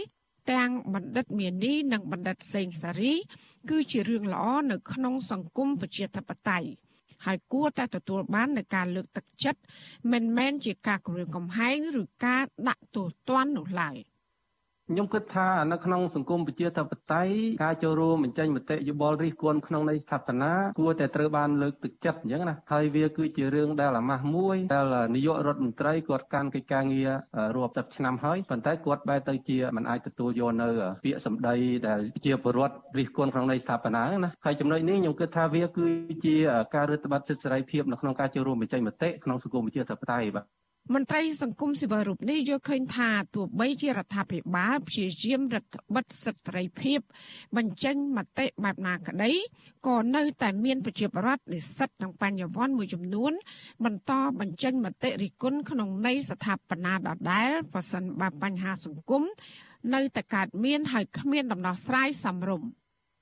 [0.51, 3.13] ទាំងបណ្ឌិតមានីនិងបណ្ឌិតសេងសារី
[3.69, 6.67] គឺជារឿងល្អនៅក្នុងសង្គមប្រជាធិបតេយ្យ
[7.25, 9.61] ហើយគួរតែទទួលបាននូវការលើកទឹកចិត្ត
[10.11, 13.97] មិនមែនជាការគំរាមកំហែងឬការដាក់ទោសទណ្ឌនោះឡើយ។
[14.91, 27.09] ខ្ញុំគិតថានៅក្នុងសង្គមប្រជាធិបតេយ្យការចូលរួមបញ្ចេញមតិយោបល់រិះគន់ក្នុងន័យស្ថាបនាគួរតែត្រូវបានលើកទឹកចិត្តអញ្ចឹងណាហើយវាគឺជារឿងដែលអាម៉ាស់មួយដែលនាយករដ្ឋមន្ត្រីគាត់កាន់កិច្ចការងារ
[27.55, 30.69] រាប់សិបឆ្នាំហើយប៉ុន្តែគាត់បែរទៅជាមិនអាចទទួលយកនៅ
[31.03, 31.55] ពាក្យសម្ដី
[31.87, 35.87] ដែលជាពលរដ្ឋរិះគន់ក្នុងន័យស្ថាបនាណាហើយចំណុចនេះខ្ញុំគិតថាវាគឺ
[36.25, 36.35] ជា
[36.75, 46.99] ការរឹតបន្តឹងសិទ្ធិសេរីភាពនៅក្នុងការចូលរួមបញ្ចេញមតិក្នុងសង្គមប្រជាធិបតេយ្យបាទ មន្ត្រីសង្គមស៊ីវិលរូបនេះយល់ឃើញថាទោះបីជារដ្ឋាភិបាលព្យាយាមរដ្ឋបិទសិទ្ធិសេរីភាព
[47.57, 49.31] បញ្ចេញមតិបែបណាក្តី
[49.87, 53.33] ក៏នៅតែមានប្រជាពលរដ្ឋនិស្សិតនិងបញ្ញវន្តមួយចំនួន
[53.85, 59.23] បន្តបញ្ចេញមតិរិះគន់ក្នុងន័យស្ថាបនាដដែលប្រសិនបើបញ្ហាសង្គម
[59.93, 62.69] នៅតែកើតមានហើយគ្មានដំណោះស្រាយសមរម្យ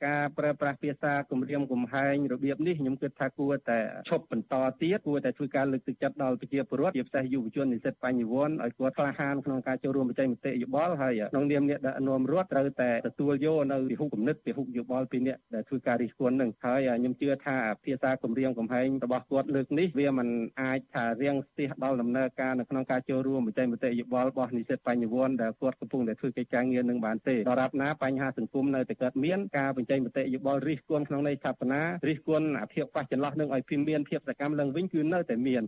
[0.08, 20.28] ការប្រើប្រាស់ភាសាគម្រាមកំហែងរបៀបនេះខ្ញុំគិតថាគួរតែឈប់បន្តទៀតគួរតែធ្វើការលើកទឹកចិត្តដល់ប្រជាពលរដ្ឋជាពិសេសយុវជននិស្សិតបញ្ញវន្តឲ្យគាត់ក្លាហានក្នុងការចូលរួមបញ្ចេញមតិយោបល់ហើយក្នុងនាមអ្នកដឹកនាំរដ្ឋត្រូវតែទទួលយកនៅពិហុគំនិតពិហុយោបល់ពីអ្នកដែលធ្វើការរិះគន់នឹងហើយខ្ញុំជឿថាភាសាគម្រាមកំហែងរបស់គាត់លើកនេះវាមិន
[20.62, 35.64] អាចថារៀងស្ទះដល់ដំណើរការនៅក្នុងការចូលរួមបញ្ចេញមតិយោបល់របស់និស្សិតបញ្ញវន្តដែលគាត់កំពុងតែធ្វើកិច្ចការងារនឹងបានទេដរាបណាបញ្ហាសង្គមនៅតែកើតមានការបញ្ចេញមតិយោបល់រិះគន់ក្នុងន័យស្ថាបនារិះគន់អាភាពខ្វះចន្លោះនឹងឲ្យពីមានភាពសកម្មឡើងវិញគឺនៅតែមាន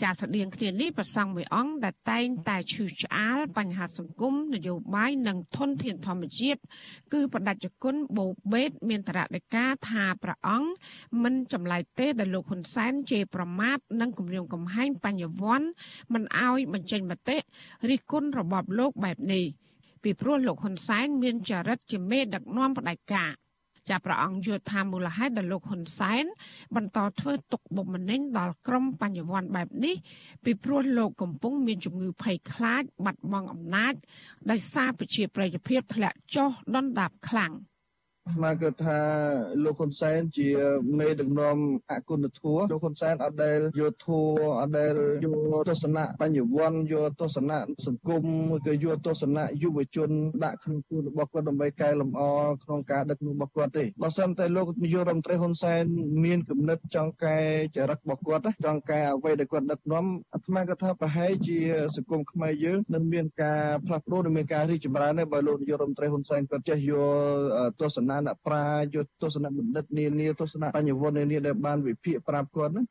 [0.00, 6.60] ចាស្តៀងគ្នានេះប្រសង់មួយអង្គដែលតែងតែឈឺឆ្អាលបញ្ហាសង្គមនយោបាយនិងធនធានធម្មជាតិ
[7.12, 10.70] គឺបដិជគុណបូបេត មានតរដេកាថាព្រះអង្គ
[11.22, 15.68] មិនចម្លែកទេដែលលោកហ៊ុនសែនជេរប្រមាថនិងគំរាមកំហែងបញ្ញវន្ត
[16.12, 17.36] មិនអោយបញ្ចេញមតិ
[17.88, 19.44] រិះគន់របបលោកបែបនេះ
[20.02, 23.32] ពីព្រោះលោកហ៊ុនសែនមានចរិតជាមេដឹកនាំផ្ដាច់ការ
[23.90, 26.24] ចាព្រះអង្គយល់ថាមូលហេតុដែលលោកហ៊ុនសែន
[26.76, 29.94] បន្តធ្វើទុកបុកម្នេញដល់ក្រុមបញ្ញវន្តបែបនេះ
[30.44, 33.94] ពីព្រោះលោកកំពុងមានជំងឺភ័យខ្លាចបាត់បង់អំណាច
[34.50, 37.52] ដោយសារប្រជាប្រិយភាពធ្លាក់ចុះដុនដាបខ្លាំង។
[38.42, 38.98] មកគឺថា
[39.64, 40.48] លោកហ៊ុនសែនជា
[40.98, 41.56] មេដឹកនាំ
[41.90, 44.28] អគុណធម៌លោកហ៊ុនសែនអត់ដែលយកធัว
[44.60, 50.10] អត់ដែលយកទស្សនៈបញ្ញវន្តយកទស្សនៈសង្គមមួយក៏យកទស្សនៈយុវជន
[50.44, 52.22] ដាក់ក្នុងខ្លួនរបស់គាត់ដើម្បីកែលម្អ
[52.62, 55.82] ក្នុងការដឹកនាំរបស់គាត់ទេបើសិនតែលោកនាយករដ្ឋមន្ត្រីហ៊ុនសែន
[56.24, 57.38] មានគំនិតចង់កែ
[57.76, 60.04] ចរិតរបស់គាត់ចង់កែអ្វីដែលគាត់ដឹកនាំ
[60.34, 61.58] អាត្មាក៏ថាប្រហែលជា
[61.96, 72.86] សង្គមខ្មែរយើងនឹងមានការផ្លាស់ប្ដូរនិងមានការរីកចម្រើនដែរបើលោកនាយករដ្ឋមន្ត្រីហ៊ុនសែនគាត់ចេះយកទស្សនៈអ្នកប្រាជ្ញយកទស្សនៈបណ្ឌិតនានាទស្សនៈបញ្ញវន្តនានាដែលបានវិភាគប្រាប់គាត់ហ្នឹង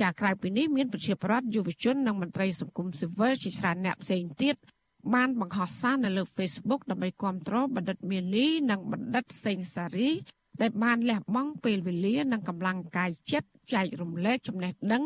[0.00, 4.56] ចាក្រៅពីនេះមានប្រជាប្រដ្ឋយុវជននិងមន្ត្រីសង្គមស៊ីវិលជាច្រើនអ្នកផ្សេងទៀត
[5.14, 10.10] បានបង្ហោះសារនៅលើ Facebook ដើម្បីគាំទ្របណ្ឌិតមាលីនិងបណ្ឌិតសេងសារី
[10.60, 15.04] ដែលបានលះបង់ពេលវេលានិងកម្លាំងកាយចិត្តចែករំលែកចំណេះដឹង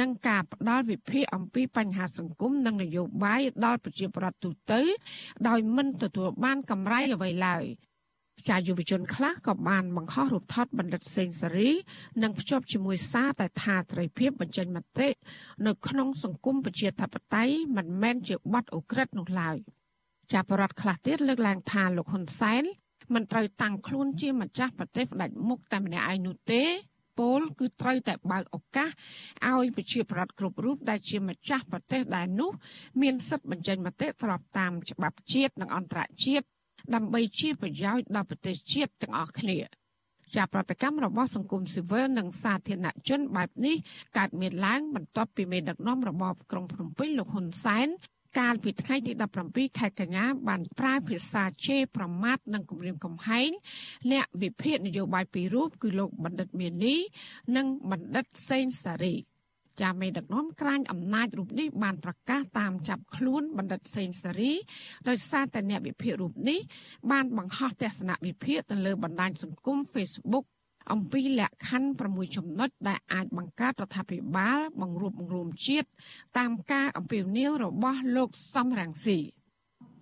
[0.00, 4.80] និងការផ្ដល់វិភាគអំពីបញ្ហាសង្គមនិងនយោបាយដល់ប្រជាពលរដ្ឋទូទៅ
[5.48, 7.64] ដោយមិនទទួលបានកម្រៃអ្វីឡើយ
[8.48, 11.70] ចាយុវជនខ្លះក៏បានបង្ហោះរូបថតបណ្ឌិតសេងសេរី
[12.22, 15.08] និងភ្ជាប់ជាមួយសារតែថាត្រីភាពបញ្ចេញមតិ
[15.66, 19.56] នៅក្នុងសង្គមប្រជាធិបតេយ្យមិនមែនជាបទអូក្រិដ្ឋនោះឡើយ
[20.32, 22.64] ចាបរដ្ឋខ្លះទៀតលើកឡើងថាលោកហ៊ុនសែន
[23.14, 26.62] មិនត្រូវតាំងខ្លួនជាម្ចាស់ប្រទេសផ្ដាច់មុខតែម្នាក់ឯងនោះទេ
[27.18, 28.90] ពលគឺត្រូវតែបើកឱកាស
[29.48, 32.50] ឲ្យប្រជាប្រដ្ឋគ្រប់រូបដែលជាម្ចាស់ប្រទេសដែលនោះ
[33.02, 36.46] មានសិទ្ធិបញ្ចេញមតិស្របតាមច្បាប់ជាតិនិងអន្តរជាតិ
[36.94, 39.58] ដើម្បីជាប្រយោជន៍ដល់ប្រទេសជាតិទាំងអស់គ្នា
[40.34, 43.76] ជាប្រតិកម្មរបស់សង្គមស៊ីវិលនិងសាធារណជនបែបនេះ
[44.18, 47.88] កើតមានឡើងបន្ទាប់ពីមេដឹកនាំរបបក្រុងភ្នំពេញលោកហ៊ុនសែន
[48.38, 49.12] កាលពីថ្ងៃទី
[49.46, 53.48] 17ខែកញ្ញាបានប្រើភាសាជេរប្រមាថនិងគំរាមកំហែង
[54.12, 56.96] អ្នកវិភាគនយោបាយពីររូបគឺលោកបណ្ឌិតមាននី
[57.56, 59.14] និងបណ្ឌិតសេងសារី
[59.82, 64.52] ចាមេដឹកនាំក្រាញអំណាចរូបនេះបានប្រកាសតាមចាប់ខ្លួនបណ្ឌិតសេងសារី
[65.08, 66.58] ដោយសារតែអ្នកវិភាគរូបនេះ
[67.10, 70.44] បានបង្ហោះទស្សនវិភាគទៅលើបណ្ដាញសង្គម Facebook
[70.92, 75.88] អំពីលក្ខខណ្ឌ6ចំណុចដែលអាចបង្កើតរដ្ឋាភិបាលបង្រួបបង្រួមជាតិ
[76.38, 79.18] តាមការអំពាវនាវរបស់លោកសំរងស៊ី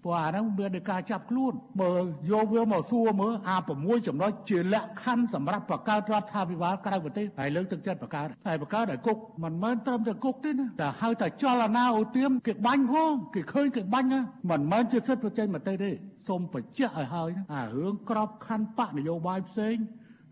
[0.05, 1.93] ព្រោះអាហ្នឹងវាដោយការចាប់ខ្លួនបើ
[2.33, 14.09] យកវាមកសួរមើលអា6ចំណុចជាលក្ខខណ្ឌសម្រាប់បង្កើតរដ្ឋាភិបាលក្រៅប្រទេសហើយលើកទឹកចិត្តបង្កើតហើយបង្កើតឲ្យគុកមិនមែនត្រឹមតែគុកទេណាតែហៅថាចលនាអូទៀមគេបាញ់ហងគេឃើញគេបាញ់
[14.51, 15.91] មិនមែនជាសិទ្ធិប្រជែងមតិទេ
[16.29, 19.77] សូមបញ្ជាក់ឲ្យហើយអារឿងក្របខណ្ឌបកនយោបាយផ្សេង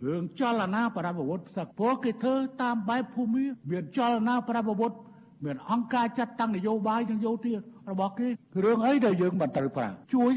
[0.06, 4.92] រឿងចលនាប្រដាប់អាវុធផ្សឹកព្រោះគេធ្វើតាមបែបភូមិមានចលនាប្រដាប់អាវុធ
[5.44, 7.54] មានអង្គការចាត់តាំងនយោបាយនិងយោធា
[7.90, 8.28] របស់គេ
[8.64, 10.30] រឿងអីដែលយើងមិនត្រូវប្រើជួយ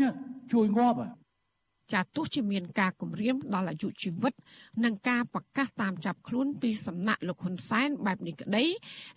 [0.54, 0.98] ជួយងាប់
[1.94, 4.34] ចាទោះជាមានការគម្រាមដល់អាយុជីវិត
[4.84, 8.66] និងការប្រកាសតាមចាប់ខ្លួនពីសំណាក់លោកហ៊ុនសែនបែបនេះក្តី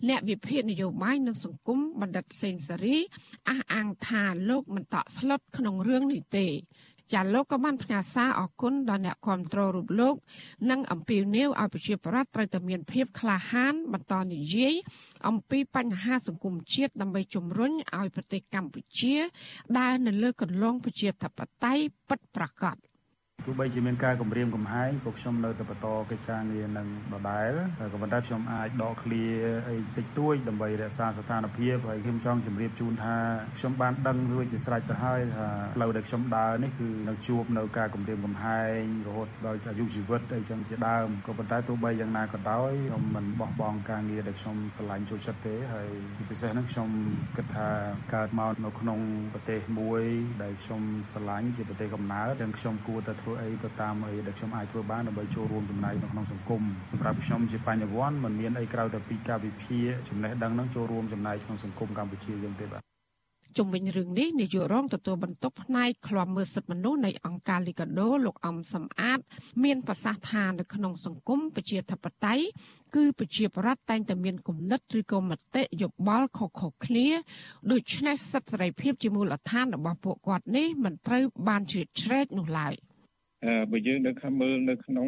[0.09, 2.97] អ្នកវិភាគនយោបាយនិងសង្គមបណ្ឌិតសេងសេរី
[3.49, 6.47] អះអាងថាលោកមិនតក់ស្លុតក្នុងរឿងនេះទេ
[7.13, 10.15] ចាលោកក៏បានផ្ញើសារអគុណដល់អ្នកគ្រប់គ្រងរូបលោក
[10.69, 14.73] និងអំពាវនាវឲ្យប្រជាប្រដ្ឋត្រូវតែមានភាពក្លាហានបន្តនិយាយ
[15.27, 19.15] អំពីបញ្ហាសង្គមជាតិដើម្បីជំរុញឲ្យប្រទេសកម្ពុជា
[19.79, 22.88] ដើរនៅលើគន្លងប្រជាធិបតេយ្យពិតប្រាកដ
[23.45, 27.51] ទោះបីជាមានការគម្រាមកំហែងក៏ខ្ញុំនៅតែបន្តកិច្ចការងារនឹងដដែល
[27.93, 29.25] ក៏ប៉ុន្តែខ្ញុំអាចដកឃ្លា
[29.69, 33.17] អីតិចតួចដើម្បីរក្សាស្ថានភាពហើយខ្ញុំចង់ជម្រាបជូនថា
[33.57, 45.89] ខ្ញុំបានដឹងរួចជាស្រេចទៅហើយថាផ្លូវដែលខ្ញុំដើរនេះគឺនឹងជួបនៅការគម្រាមកំហែងរហូតដល់អាយុជីវិតអីចឹងជាដើមក៏ប៉ុន្តែទោះបីយ៉ាងណាក៏ដោយខ្ញុំមិនបោះបង់ការងារដែលខ្ញុំស្រឡាញ់ចូលចិត្តទេហើយ
[46.29, 46.89] ពិសេសហ្នឹងខ្ញុំ
[47.37, 47.69] គិតថា
[48.13, 48.99] កើតមកនៅក្នុង
[49.33, 50.03] ប្រទេសមួយ
[50.43, 56.61] ដែលខ្ញុំស្រឡាញ់ជាប្រទេសកំណើតដែលខ្ញុំគួរតែធ្វើធ្វើអីទៅតាមអីដែលខ្ញុំអាចធ្វើបានដើម្បីចូលរួមចំណែកនៅក្នុងសង្គម
[56.91, 62.81] សម្រាប់ខ្ញុំជាបញ្ញវន្តមិនមានអីក្រៅតែពីការវិភាគចំណេះដឹងនឹងចូលរួមចំណែកក្នុងសង្គមកម្ពុជាយើងទេបាទ
[63.57, 69.19] ជុំវិញរឿងនេះនាយករងទទួលបន្ទុកផ្នែកឃ្លាំមើលសិទ្ធិមនុស្សនៃអង្គការលីកាដូលោកអំសំអាត
[69.63, 72.45] មានប្រសាសន៍ថានៅក្នុងសង្គមប្រជាធិបតេយ្យ
[72.95, 77.07] គឺប្រជាប្រដ្ឋតែងតែមានគំនិតឬក៏មតិយោបល់ខុសៗគ្នា
[77.71, 82.75] ដូច្នេះសិទ្ធិសេរីភាពជាមូលដ្ឋានរបស់ពួកគាត់នេះមិនត្រូវបានជ្រៀតជ្រែកនោះឡើយ។
[83.71, 85.07] បើយើងនៅខាងមើលនៅក្នុង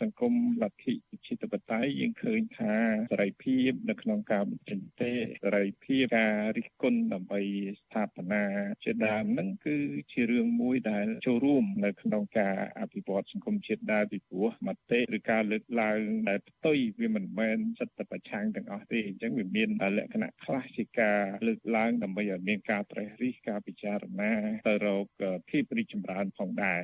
[0.00, 2.74] សង្គមលទ្ធិប្រជាធិបតេយ្យយើងឃើញថា
[3.12, 5.12] សេរីភាពនៅក្នុងការបញ្ចេញមតិ
[5.44, 7.40] សេរីភាពការរិះគន់ដើម្បី
[7.80, 8.44] ស្ថាបនា
[8.84, 9.76] ជាដើមហ្នឹងគឺ
[10.12, 24.32] ជារឿងមួយដែលចូលរួមនៅក្នុងការអភិវឌ្ឍសង្គមជាតិដែរពីព្រោះមតិឬការលើកឡើងដែលផ្ទុយវាមិនមែនសិទ្ធិប្រឆាំងទាំងអស់ទេអញ្ចឹងវាមានលក្ខណៈខ្លះជាការលើកឡើងដើម្បីឲ្យមានការត្រេះរិះការពិចារណា
[24.66, 25.06] ទៅរក
[25.50, 26.82] ភាពរីកចម្រើនផងដែរ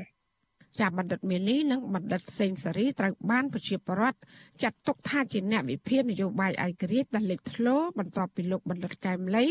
[0.80, 4.18] ចាបណ្ឌិតមាននេះនិងបណ្ឌិតសេងសេរីត្រូវបានប្រជាពលរដ្ឋ
[4.62, 9.46] ចាត់ទុកថាជាអ្នកវិភាគនយោបាយឯករាជ្យដែលលេចធ្លោបន្ទាប់ពីលោកបណ្ឌិតកែមលី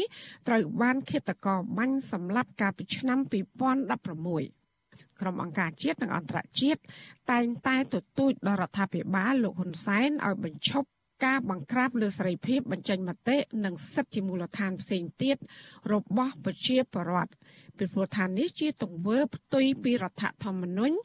[0.47, 6.81] ត្រូវបានឃាតករបាញ់សម្លាប់កាលពីឆ្នាំ2016ក្រុមអង្គការជាតិនិងអន្តរជាតិ
[7.31, 10.89] តែងតែទទូចដល់រដ្ឋាភិបាលលោកហ៊ុនសែនឲ្យបញ្ឈប់
[11.25, 15.37] ការបង្ក្រាបលើសេរីភាពបញ្ចេញមតិនិងសិទ្ធិជាមូលដ្ឋានផ្សេងទៀត
[15.93, 17.31] របស់ប្រជាពលរដ្ឋ
[17.77, 20.95] ពីព្រោះថានេះជាទង្វើផ្ទុយពីរដ្ឋធម្មនុញ្ញ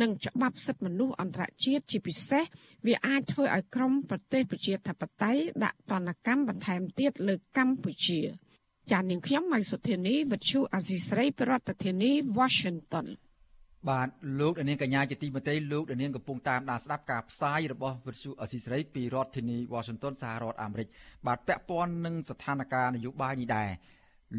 [0.00, 2.44] និងច្បាប់សិទ្ធិមនុស្សអន្តរជាតិជាពិសេស
[2.86, 8.20] វាអាចធ្វើឲ្យក្រមប្រទេសប្រជាធិបតេយ្យដាក់ទណ្ឌកម្មបន្ថែមទៀតលើកម្ពុជា
[8.90, 11.52] ចាននាងខ្ញុំម៉ៃសុធានីវិទ្យុអាស៊ីស្រីប្រ
[11.84, 13.06] ធានាធិបតី Washington
[13.86, 14.08] បាទ
[14.40, 20.88] លោកនាងកញ្ញាជាទីមេត្រីលោកនាងកំពុងតាមដានស្ដាប់ការផ្សាយរបស់វិទ្យុអស៊ីសេរីពីរដ្ឋធានី Washington សហរដ្ឋអាមេរិក
[21.26, 23.70] បាទពាក់ព័ន្ធនឹងស្ថានភាពនយោបាយនេះដែរ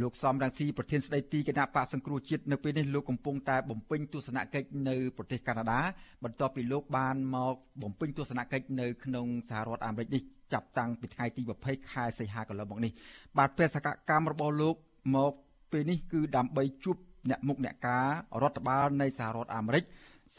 [0.02, 5.80] លោកសំរងស៊ីប្រធានស្ដីទីគណៈបកសង្គ្រោះជាតិនៅពេលនេះលោកកំពុងតែបំពេញទស្សនកិច្ចនៅប្រទេសកាណាដា
[6.24, 10.22] បន្ទាប់ពីលោកបានមកបំពេញទស្សនកិច្ចនៅក្នុងសហរដ្ឋអាមេរិកនេះ
[10.54, 12.92] ចាប់តាំងពីថ្ងៃទី20ខែសីហាកន្លងមកនេះ
[13.38, 14.76] បាទបេសកកម្មរបស់លោក
[15.16, 15.34] មក
[15.72, 16.98] ពេលនេះគឺដើម្បីជួប
[17.30, 18.08] អ្នកមុខអ្នកការ
[18.42, 19.86] រដ្ឋបាលនៃសហរដ្ឋអាមេរិក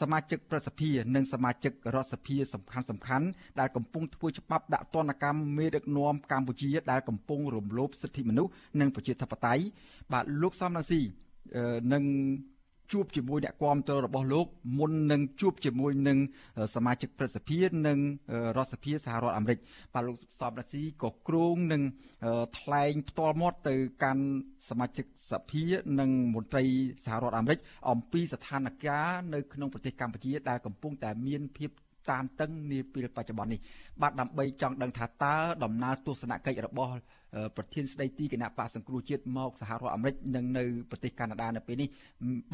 [0.01, 3.25] សមាជិកប្រសិទ្ធិនិងសមាជិករដ្ឋសភាសំខាន់សំខាន់
[3.59, 9.63] ដែលកំពុងធ្វើច្បាប់ដាក់ទណ្ឌកម្មមេដឹកនាំកម្ពុជាដែលកំពុងរំលោភសិទ្ធិមនុស្សនិងប្រជាធិបតេយ្យ
[10.13, 11.01] បាទលោកសំរងស៊ី
[11.93, 12.03] នឹង
[12.91, 14.47] ជួបជាមួយអ្នកគាំទ្ររបស់លោក
[14.79, 16.17] មុននឹងជួបជាមួយនឹង
[16.75, 17.99] សមាជិកព្រឹទ្ធសភានិង
[18.57, 19.59] រដ្ឋសភាសហរដ្ឋអាមេរិក
[19.93, 21.81] បាទលោកសំរាស៊ីក៏គ្រោងនឹង
[22.59, 24.23] ថ្លែងផ្ទាល់មាត់ទៅកាន់
[24.69, 25.63] សមាជិក សភា
[25.99, 26.63] និងមន្ត្រី
[27.05, 27.59] សហរដ្ឋអាមេរិក
[27.89, 31.69] អំពីស្ថានភាពនៅក្នុងប្រទេសកម្ពុជាដែលកំពុងតែមានភាព
[32.11, 33.59] តានតឹងនាពេលបច្ចុប្បន្ននេះ
[34.01, 36.93] បាទដើម្បីចង់ដឹងថាតើដំណើរទស្សនកិច្ចរបស់
[37.57, 41.89] ប្រធានស្ដីទីគណៈបកសង្គ្រោះជាតិមកសហរដ្ឋអាមេរិកនិងនៅប្រទេសកាណាដានៅពេលនេះ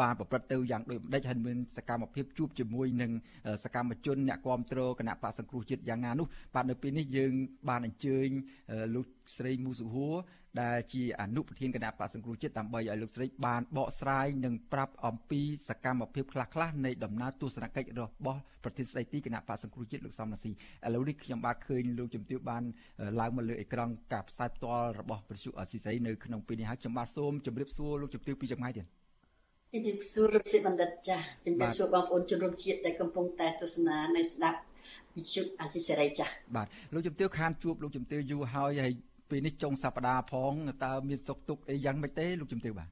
[0.01, 3.11] បានប្រព្រឹត្តទៅយ៉ាងដូចម្ដេចហើយមានសកម្មភាពជួបជាមួយនឹង
[3.63, 7.33] សកម្មជនអ្នកគាំទ្រគណៈបកសង្គ្រោះជាតិយ៉ាងណានោះបាទនៅពេលនេះយើង
[7.69, 8.27] បានអញ្ជើញ
[8.95, 9.05] លោក
[9.37, 10.15] ស្រីមូសុហួរ
[10.61, 20.53] ដែលជាអនុប្រធានគណៈបក្សសង្គ្រោះជាតិដើម្បីឲ្យលោកស្រីបានបកស្រាយនិងប្រាប់អំពីសកម្មភាពខ្លះៗនៃដំណើរទស្សនកិច្ចរបស់ប្រធានស្ដីទីគណៈបក្សសង្គ្រោះជាតិលោកសំរាស៊ីឥ
[20.95, 22.63] ឡូវនេះខ្ញុំបាទឃើញលោកជំទាវបាន
[23.19, 28.85] ឡើងមកលើអេក្រង់ការផ្សាយផ្ទាល់របស់ប្រជុំអស៊ីសេរីនៅក្នុងពេលនេះហើយខ្ញុំបាទសូមជម្រាបសួរលោកជំទាវពីចម្ងាយទៀត
[29.73, 34.59] ជំរាបសួរលោកសិបណ្ឌិតចាស់ជំរាបសួរបងប្អូនជនរួមជាតិដែលកំពុងតែទស្សនានៅស្ដាប់
[35.15, 38.93] វិទ្យុអាស៊ីសេរីចាស់បាទលោកជំទាវខានជួបលោកជំទាវយូរហើយហើយ
[39.29, 40.53] ពេលនេះចុងសប្តាហ៍ផង
[40.83, 42.89] តើមានសុខទុក្ខអីយ៉ាងម៉េចទេលោកជំទាវបាទ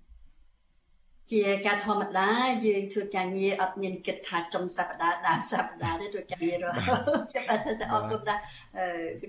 [1.34, 2.30] ជាការធម្មតា
[2.66, 6.66] យើងជួយការងារអត់មានគិតថាចុងសប្តាហ៍ដើមសប្តាហ៍ទេជួយការងារ
[7.34, 8.36] ចាំបាច់ថា sẽ អរគុណថា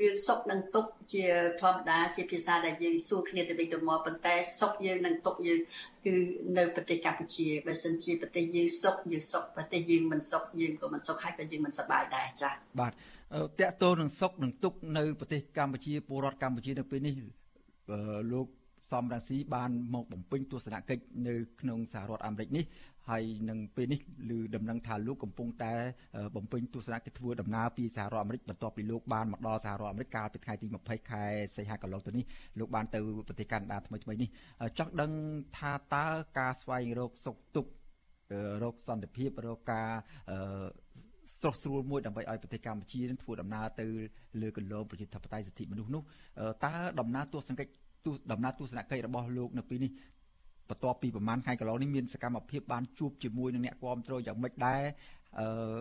[0.00, 1.24] រឿងសុខនិងទុក្ខជា
[1.62, 5.61] ធម្មតាជាភាសាដែលយើងសួរគ្នាទៅវិញទៅមកប៉ុន្តែសុខយើងនិងទុក្ខយើង
[6.04, 6.14] គឺ
[6.59, 12.92] នៅប្រទេសកម្ពុជាបើសិនជាប្រទេសយើងសុខយើងសុខប្រទេសយើងមិនសុខយើងក៏មិនសុខហើយក៏យើងមិនសប្បាយដែរចា៎បាទ
[13.35, 17.14] តកតោនឹងសុខនឹងទុក្ខនៅប្រទេសកម្ពុជាពលរដ្ឋកម្ពុជានៅពេលនេះ
[18.33, 18.47] លោក
[18.93, 22.64] សំរងស៊ីបានមកបំពេញទស្សនកិច្ចនៅក្នុងសហរដ្ឋអាមេរិកនេះ
[23.09, 24.01] ហើយនឹងពេលនេះ
[24.31, 25.72] ឮដំណឹងថាលោកកំពុងតែ
[26.37, 31.24] បំពេញទស្សនកិច្ចធ្វើដំណើរពីសហរដ្ឋអាមេរិកបន្ទាប់ពីលោកបានមកដល់សហរដ្ឋអាមេរិកកាលពីថ្ងៃទី20ខែ
[31.57, 32.24] សីហាកន្លងទៅនេះ
[32.59, 32.99] លោកបានទៅ
[33.29, 34.29] ប្រទេសកាណាដាថ្មីថ្មីនេះ
[34.79, 35.11] ចង់ដឹង
[35.59, 36.07] ថាតើ
[36.39, 37.70] ការស្វែងរកសុខទុក្ខ
[38.62, 39.91] រកសន្តិភាពរកការ
[41.41, 43.87] ស្រស់ស្រួលមួយដើម្បីឲ្យប្រទេសកម្ពុជានឹងធ្វើដំណើរទៅ
[44.43, 46.03] លើគន្លងប្រជាធិបតេយ្យសិទ្ធិមនុស្សនោះ
[46.64, 47.72] តើដំណើរទស្សនកិច្ច
[48.32, 49.91] ដំណើរទស្សនកិច្ចរបស់លោកនៅពេលនេះ
[50.70, 54.82] បន្ទាប់ពីប្រហែលថ្ងៃកន្លងនេះមានសកម្មភាពបានជួបជាមួយនឹងអ្នកគាំទ្រយ៉ាងម៉េចដែរ
[55.39, 55.78] អឺ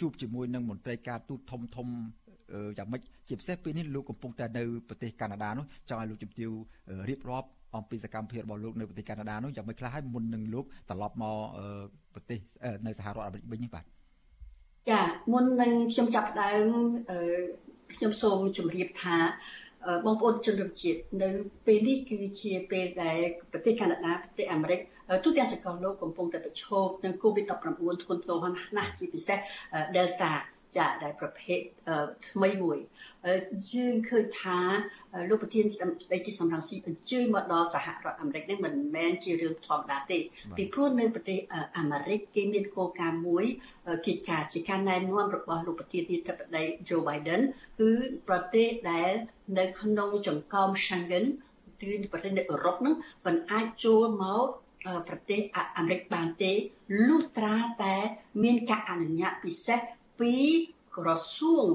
[0.00, 1.88] ជួបជាមួយនឹងមន្ត្រីការទូតធំធំ
[2.78, 6.50] យ៉ាងម៉េចជាពិសេសពេលនេះលោកកំពុងតែនៅប្រទេសកាណាដានោះចង់ឲ្យលោកជំទាវ
[7.08, 11.36] រៀបរាប់អំពីសកម្មភាពរបស់លោកនៅប្រទេសកាណាដានោះយ៉ាងម៉េចខ្លះហើយមុននឹងលោកត្រឡប់មក
[12.14, 12.38] ប្រទេស
[12.86, 13.84] នៅសហរដ្ឋអាមេរិកវិញនេះបាទ
[14.90, 16.66] ចាមុននឹងខ្ញុំចាប់ផ្ដើម
[17.96, 19.16] ខ្ញុំសូមជម្រាបថា
[20.06, 21.28] បងប្អូនជនរួមជាតិនៅ
[21.66, 23.18] ពេលនេះគឺជាពេលដែល
[23.52, 24.80] ប្រទេសកាណាដាប្រទេសអាមេរិក
[25.24, 29.38] ទូទាំងសកលលោកកំពុងតែប្រឈមនឹង COVID-19 ធ្ងន់ធ្ងរណាស់ជាពិសេស
[29.96, 30.32] Delta
[30.76, 31.60] ចាដែលប្រភេទ
[32.28, 32.78] ថ្មីមួយ
[33.72, 34.60] យើងឃើញថា
[35.30, 40.18] លោកប្រធានស្ដីទីសំរងស៊ីអញ្ជើញមកដល់សហរដ្ឋអាមេរិកនេះមិនមែនជារឿងធម្មតាទេ
[40.56, 41.38] ពីព្រោះនៅប្រទេស
[41.78, 43.44] អាមេរិកគេមានគោលការណ៍មួយ
[44.06, 47.40] កិច្ចការជាការណែនាំរបស់លោកប្រធានាធិបតី Joe Biden
[47.80, 47.92] គឺ
[48.28, 49.12] ប្រទេសដែល
[49.58, 51.24] នៅក្នុងចង្កោម Schengen
[51.82, 52.94] គឺប្រទេសនៅអឺរ៉ុបហ្នឹង
[53.26, 54.44] មិនអាចចូលមក
[55.08, 55.40] ប្រទេស
[55.78, 56.52] អាមេរិកបានទេ
[57.06, 57.96] លុះត្រាតែ
[58.42, 59.80] មានការអនុញ្ញាតពិសេស
[60.20, 60.34] ពី
[60.96, 61.66] ក្រសួង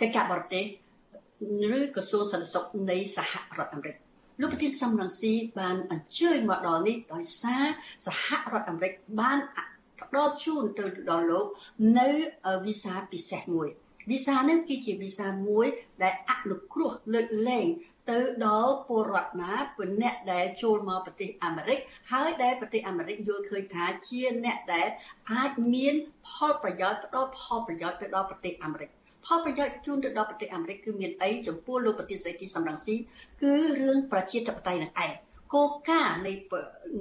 [0.00, 0.64] កិច្ចការបរទេស
[1.78, 3.96] ឬក្រសួងសន្តិសុខនៃសហរដ្ឋអាមេរិក
[4.40, 7.64] លោកប្រធានសំរងស៊ីបានអញ្ជើញមកដល់នេះដោយសារ
[8.06, 9.38] សហរដ្ឋអាមេរិកបាន
[10.00, 11.46] ផ្ដល់ជូនទៅដល់លោក
[11.98, 12.08] នៅ
[12.66, 13.68] វីសាពិសេសមួយ
[14.10, 15.66] វីសានេះគឺជាវីសាមួយ
[16.02, 17.66] ដែលអនុគ្រោះលើកលែង
[18.10, 21.78] ទៅដល់ពលរដ្ឋណាពីអ្នកដែលចូលមកប្រទេសអាមេរិក
[22.12, 24.88] ហើយដែលប្រទេសអាមេរិកយល់ឃើញថាជាអ្នកដែល
[25.32, 25.94] អាចមាន
[26.28, 28.90] ផលប្រយោជន៍ផ្ដល់ផលប្រយោជន៍ទៅដល់ប្រទេសអាមេរិក
[29.26, 32.94] ផលប្រយោជន៍ជូនទៅដល់ប្រទេសអាមេរិកគឺមានអីចំពោះលោកប្រទេសស្រីទីសំរងស៊ី
[33.42, 35.12] គឺរឿងប្រជាធិបតេយ្យនឹងឯង
[35.54, 36.32] គោលការណ៍នៃ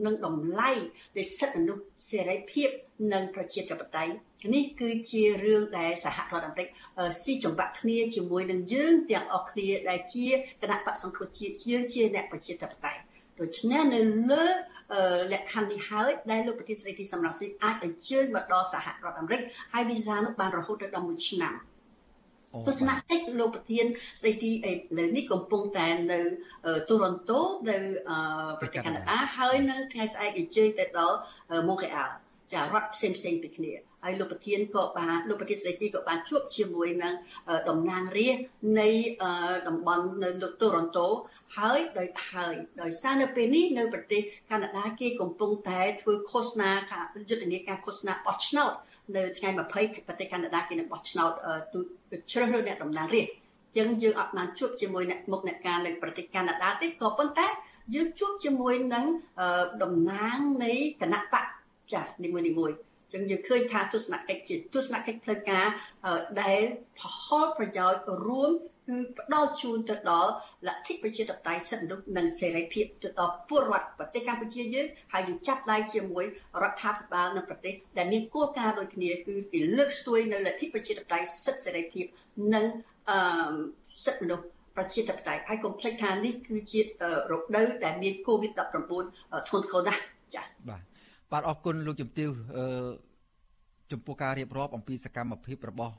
[0.06, 0.72] នឹងតម្លៃ
[1.18, 2.70] នៃសិទ្ធិមនុស្សសេរីភាព
[3.14, 4.14] និងប្រជាធិបតេយ្យ
[4.54, 6.68] នេះគឺជារឿងដែលសហរដ្ឋអាមេរិក
[7.24, 10.28] ស៊ីចង្វាក់គ្នាជាមួយនឹងយើងទាំងអស់គ្នាដែលជា
[10.62, 13.02] គណៈបកសង្គ្រោះជាតិយើងជាអ្នកប្រជាធិបតេយ្យ
[13.40, 14.00] ដូច្នេះនៅ
[14.32, 14.46] លើ
[15.34, 19.42] លក្ខខណ្ឌនេះហើយដែលលោកប្រធានស្ដីទីសំរងស៊ីអាចអញ្ជើញមកដល់សហរដ្ឋអាមេរិក
[19.74, 21.54] ហើយវីសានោះបានរហូតដល់1ឆ្នាំ
[22.68, 23.86] ទស្សនកិច្ចលោកប្រធាន
[24.20, 26.20] ស្ដីទីឥឡូវនេះកំពុងតែនៅ
[26.90, 27.40] ទូរ៉ុនតូ
[27.70, 27.78] នៅ
[28.62, 31.18] ប្រទេសកាណាដាហើយនៅថ្ងៃស្អែកអញ្ជើញទៅដល់
[31.68, 32.16] ម៉ូនរ៉េអាល់
[32.54, 33.74] ចារដ្ឋផ្សេងផ្សេងពីគ្នា
[34.08, 37.14] ហើយលោកប្រធានក៏បានលោកប្រធានស្ដីទីក៏បានជួបជាមួយនឹង
[37.70, 38.46] តំណាងរាស្ត្រ
[38.80, 38.90] នៃ
[39.68, 40.30] តំបន់នៅ
[40.62, 41.08] ទូរ៉ុនតូ
[41.58, 46.72] ហើយដោយហើយដោយសារនៅពេលនេះនៅប្រទេសកាណាដាគេកំពុងតែធ្វើឃោសនា
[47.30, 48.72] យុទ្ធនាការឃោសនាបោះឆ្នោត
[49.16, 51.32] នៅថ្ងៃ20ប្រទេសកាណាដាគេនឹងបោះឆ្នោត
[52.32, 53.36] ជ្រើសរើសអ្នកតំណាងរាស្ត្រ
[53.78, 57.48] ចឹងយើងអត់បានជួបជាមួយអ្នកមុខអ្នកការនៅប្រទេសកាណាដាទេក៏ប៉ុន្តែ
[57.96, 59.06] យើងជួបជាមួយនឹង
[59.84, 61.46] តំណាងនៃគណៈបក
[61.94, 62.72] ចានីមួយនីមួយ
[63.14, 65.68] ចឹងយើងឃើញថាទស្សនកិច្ចជាទស្សនកិច្ចផ្លូវការ
[66.42, 66.62] ដែល
[67.00, 67.02] ផ
[67.42, 68.52] លប្រយោជន៍រួម
[68.88, 70.32] គឺផ្ដល់ជូនទៅដល់
[70.68, 76.26] លទ្ធិប្រជាធិបតេយ្យសិទ្ធិមនុស្សនិងសេរីភាពទៅដល់ពលរដ្ឋប្រទេសកម្ពុជាយើងហើយយើងចាប់ដៃជាមួយ
[76.64, 82.06] រដ្ឋាភិបាលនៅប្រទេសដែលមានគោលការណ៍ដូចគ្នាគឺគេលើកស្ទួយនៅលទ្ធិប្រជាធិបតេយ្យសិទ្ធិសេរីភាព
[82.54, 82.66] និង
[83.10, 83.20] អឺ
[84.06, 84.46] សិទ្ធិមនុស្ស
[84.78, 86.84] ប្រជាធិបតេយ្យហើយកុំភ្លេចថានេះគឺជារ
[87.56, 88.70] ដូវដែលមានកូវីដ19
[89.48, 90.02] ធ្ងន់ធ្ងរណាស់
[90.36, 90.97] ចា៎បាទ
[91.32, 92.66] បាទអរគុណលោកជំទាវអឺ
[93.92, 95.94] ចំពោះការរៀបរាប់អំពីសកម្មភាពរបស់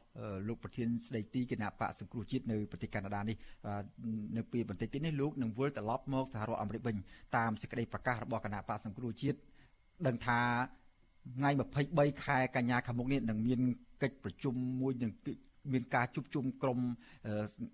[0.49, 3.37] លោកប្រធានស្ដីទីគណៈបកសង្គ្រោះជាតិនៅប្រទេសកាណាដានេះ
[4.37, 6.97] នៅពេលបន្តិចទៀតនេះលោកនឹងវិលត្រឡប់មកសហរដ្ឋអាមេរិកវិញ
[7.37, 9.39] តាមសេចក្តីប្រកាសរបស់គណៈបកសង្គ្រោះជាតិ
[10.07, 10.41] ដឹងថា
[11.37, 11.51] ថ្ងៃ
[11.87, 13.61] 23ខែកញ្ញាខាងមុខនេះនឹងមាន
[14.03, 15.13] កិច្ចប្រជុំមួយនឹង
[15.73, 16.79] មានការជួបជុំក្រុម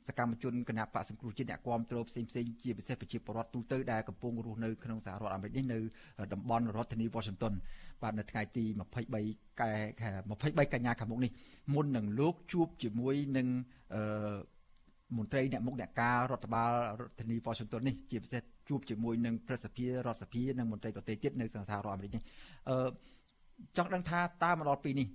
[0.08, 5.78] សកម្មជនគណៈបកសង្គ្រោះជាតិអ្នកគាំទ្រផ្សេងផ្សេងជាពិសេសប្រជាពលរដ្ឋទូទៅដែលកំពុងរស់នៅក្នុងសហរដ្ឋអាមេរិកនេះនៅ
[6.32, 7.54] តំបន់រដ្ឋធានី Washington
[8.02, 8.64] បាទនៅថ្ងៃទី
[9.12, 9.70] 23កែ
[10.22, 11.30] 23កញ្ញាខាងមុខនេះ
[11.74, 13.46] មុននឹងលោកជួបជាមួយនឹង
[13.94, 14.36] អឺ
[15.16, 16.70] មន្ត្រីអ្នកមុខអ្នកការរដ្ឋបាល
[17.00, 22.22] រដ្ឋធានី Washington នេះជាពិសេសជួបជាមួយនឹងប្រសិទ្ធិរដ្ឋសភានិងមន្ត្រីដទៃទៀតនៅសហរដ្ឋអាមេរិកនេះ
[22.68, 22.88] អឺ
[23.76, 25.08] ចង់ដឹងថាតើមកដល់ពេលនេះ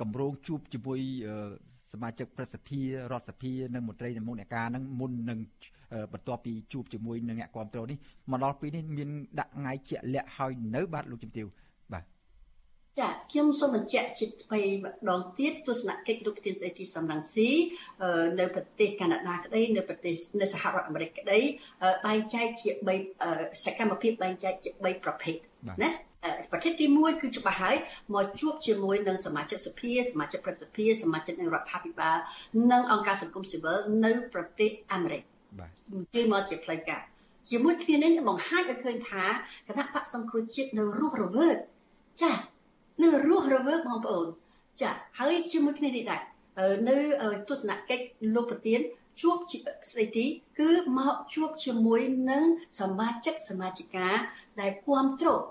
[0.00, 1.00] កម្រងជួបជាមួយ
[1.75, 2.80] ស មាជិកប្រសិទ្ធិ
[3.12, 5.38] រដ្ឋសភានិងមន្ត្រីអ្នកមុខអ្នកការនឹងមុននឹង
[6.12, 7.98] បន្ទាប់ពីជួបជាមួយនឹងអ្នកគ្រប់គ្រងនេះ
[8.30, 11.46] មកដល់ពេលនេះមានដាក់ថ្ងៃជាក់លាក់ហើយនៅបាទលោកជំទាវ
[11.92, 12.04] បាទ
[13.00, 17.50] ចាខ្ញុំសូមបញ្ជាក់ជាថ្មីម្ដងទៀតទស្សនកិច្ចលោកប្រធានស្ដីទីសំរងស៊ី
[18.40, 21.38] នៅប្រទេសកាណាដាក្តីនៅប្រទេសនៅសហរដ្ឋអាមេរិកក្តី
[22.06, 22.70] បែងចែកជា
[23.16, 25.36] 3សកម្មភាពបែងចែកជា3ប្រភេទ
[25.82, 25.90] ណា
[26.50, 27.76] ប្រភេទទី1គឺច្បាស់ហើយ
[28.14, 32.16] មកជួបជាមួយនឹងសមាជិកសភាសមាជិកប្រតិភិសមាជិកនឹងរដ្ឋាភិបាល
[32.72, 35.22] និងអង្គការសង្គមស៊ីវិលនៅប្រទេសអាមេរិក
[35.58, 35.70] បាទ
[36.14, 37.02] គឺមកជាផ្លូវការ
[37.50, 39.24] ជាមួយគ្នានេះបង្ហាញឲ្យឃើញថា
[39.68, 41.56] គណៈបកសង្គ្រោះជាតិនៅរស់រវើក
[42.22, 42.32] ចា
[43.02, 44.26] នៅរស់រវើកបងប្អូន
[44.82, 46.22] ចាហើយជាមួយគ្នានេះដែរ
[46.88, 46.96] នៅ
[47.48, 48.04] ទស្សនកិច្ច
[48.34, 48.80] លោកប្រធាន
[49.20, 49.36] ជួប
[49.90, 50.26] ស្ដីទី
[50.60, 52.00] គឺមកជួបជាមួយ
[52.30, 52.44] នឹង
[52.80, 54.08] សមាជិកសមាជិកា
[54.60, 55.42] ដែលគ្រប់គ្រង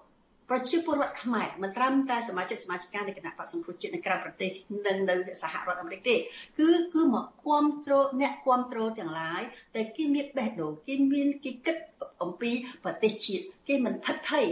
[0.50, 4.50] ប្រជាពលរដ្ឋខ្មែរមិនត្រឹមតែសមាជិកសមាជិកនៃគណៈបក្សសង្គ្រោះជាតិនៅក្រៅប្រទេស
[4.86, 9.42] និងនៅសហរដ្ឋអាមេរិកទេគឺគឺមកគ្រប់គ្រងអ្នកគ្រប់គ្រងទាំងឡាយ
[9.76, 11.76] តែគេមានបេះដូងគេមានគេគិត
[12.24, 12.52] អំពី
[12.84, 14.46] ប្រទេសជាតិគេមិនផិតភ័យ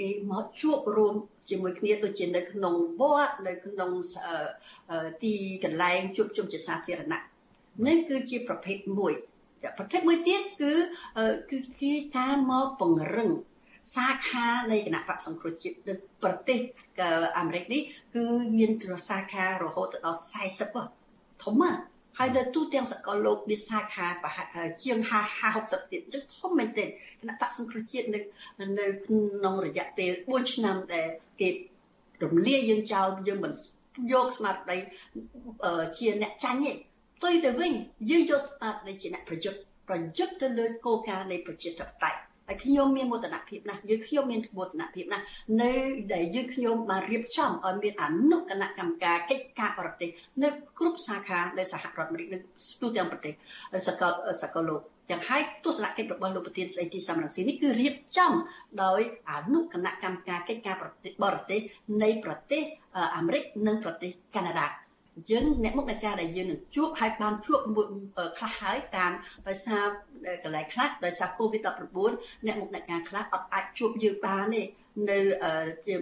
[0.00, 1.14] គេមកជួបរួម
[1.48, 3.90] ជាមួយគ្នាដូចជានៅក្នុងវត្តនៅក្នុង
[5.22, 5.34] ទី
[5.64, 7.22] កន្លែងជួបជុំជាសាធារណៈ
[7.86, 9.12] នេះគឺជាប្រភេទមួយ
[9.78, 10.72] ប្រភេទមួយទៀតគឺ
[11.50, 13.30] គឺគេការមកពង្រឹង
[13.94, 16.58] សាខានៃគណៈបកសង្គ្រោះជាតិនៅប្រទេស
[17.38, 17.80] អាមេរិកនេះ
[18.14, 18.24] គឺ
[18.58, 20.20] មានទ្រសាខារហូតដល់
[20.80, 21.80] 40ធំណាស់
[22.18, 24.98] ហើយនៅទូទាំងសកលលោកមានសាខាប្រហែលជាង
[25.42, 26.88] 50 60ទៀតអញ្ចឹងធំមែនទែន
[27.20, 28.20] គណៈបកសង្គ្រោះជាតិនៅ
[28.78, 31.08] នៅក្នុងរយៈពេល4ឆ្នាំដែល
[31.40, 31.48] គេ
[32.24, 33.52] រំលាយយើងចោលយើងមិន
[34.12, 34.76] យកស្មារតី
[35.98, 36.72] ជាអ្នកចាញ់ទេ
[37.18, 37.72] ផ្ទុយទៅវិញ
[38.10, 39.58] យើងយកស្មារតីជាអ្នកប្រយុទ្ធ
[39.88, 45.24] ប្រយុទ្ធទៅលើគោលការណ៍នៃប្រជាធិបតេយ្យ ហើយខ្ញុំមានមោទនភាពណាស់យើងខ្ញុំមានមោទនភាពណាស់
[45.62, 45.72] នៅ
[46.14, 50.10] ដែលយើងខ្ញុំបានរៀបចំឲ្យមានអនុគណៈកម្មការកិច្ចការបរទេស
[50.42, 52.38] នៅគ្រប់សាខានៃសហរដ្ឋអាមេរិកនៅ
[52.80, 53.32] ទូទាំងប្រទេស
[53.86, 58.32] សកលសកលលោកយ៉ាងហើយទស្សនកិច្ចរបស់លោកប្រធានស្ដីទីសំរងស៊ីនេះគឺរៀបចំ
[58.82, 61.60] ដោយអនុគណៈកម្មការកិច្ចការបរទេស
[62.02, 62.62] នៃប្រទេស
[63.16, 64.66] អាមេរិកនិងប្រទេសកាណាដា
[65.30, 67.86] យើងអ្នកមុខនៃការដែលយើងនឹងជួបហើយបានជួបមួយ
[68.38, 69.12] ខ្លះហើយតាម
[69.48, 69.84] ដោយសារ
[70.44, 74.62] កន្លែងខ្លះដោយសារ COVID-19 អ្នកមុខនៃការខ្លះអត់អាចជួបយើងបានទេ
[75.10, 75.18] នៅ
[75.86, 75.94] ជា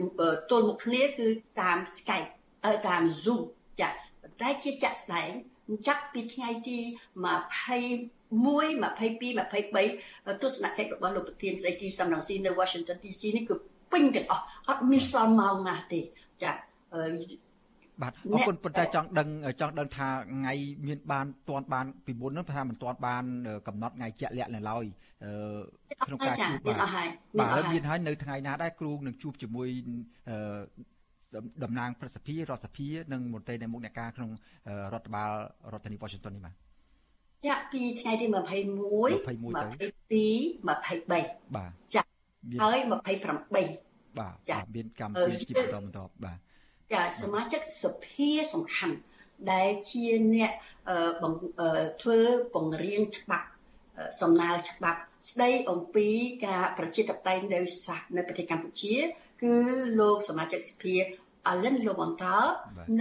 [0.51, 1.29] ទល់មុខគ្នាគឺ
[1.61, 2.31] តាម Skype
[2.89, 3.43] តាម Zoom
[3.81, 3.89] ចា
[4.43, 5.31] តែជាចាក់ស្ដែង
[5.87, 9.25] ចាប់ពីថ្ងៃទី21 22
[10.35, 13.55] 23ទស្សនកិច្ចរបស់លោកប្រធានស្ដីទីសំរងស៊ីនៅ Washington DC នេះគឺ
[13.93, 16.01] ពេញទាំងអស់អត់មានសល់ម៉ោងណាទេ
[16.43, 16.53] ចា
[18.03, 19.29] បាទអរគុណប៉ុន្តែចង់ដឹង
[19.61, 20.55] ចង់ដឹងថាថ្ងៃ
[20.87, 23.25] មានបានទាន់បានពីមុនហ្នឹងថាមិនទាន់បាន
[23.67, 24.85] កំណត់ថ្ងៃជាក់លាក់នៅឡើយ
[26.07, 26.77] ក្នុងការជួបបាទ
[27.41, 29.69] បាទមានហើយនៅថ្ងៃណាដែរគ្រូនឹងជួបជាមួយ
[31.65, 34.31] តំណាងប្រសិទ្ធិរដ្ឋសភានិងមន្ត្រីនៃមុខអ្នកការក្នុង
[34.93, 35.31] រដ្ឋបាល
[35.73, 36.55] រដ្ឋធានី Washington នេះបាទ
[37.47, 38.35] ចាក់ពីថ្ងៃទី21 22
[39.51, 39.55] 23
[41.57, 42.09] បាទចាក់
[42.63, 42.93] ហើយ28
[44.19, 46.39] បាទចាមានកម្មវិធីជាបន្តបន្តបាទ
[46.93, 48.97] ចាសមាជិកសភាសំខាន់
[49.53, 50.05] ដែលជា
[50.35, 50.53] អ្នក
[52.03, 52.21] ធ្វើ
[52.55, 53.47] បង្រៀនច្បាប់
[54.21, 56.09] សំណើច្បាប់ស្ដីអំពី
[56.47, 58.95] ការប្រជាធិបតេយ្យនៅសាសនៅប្រទេសកម្ពុជា
[59.43, 59.57] គឺ
[60.01, 60.95] លោកសមាជិកសភា
[61.51, 62.47] Allen Lowenthal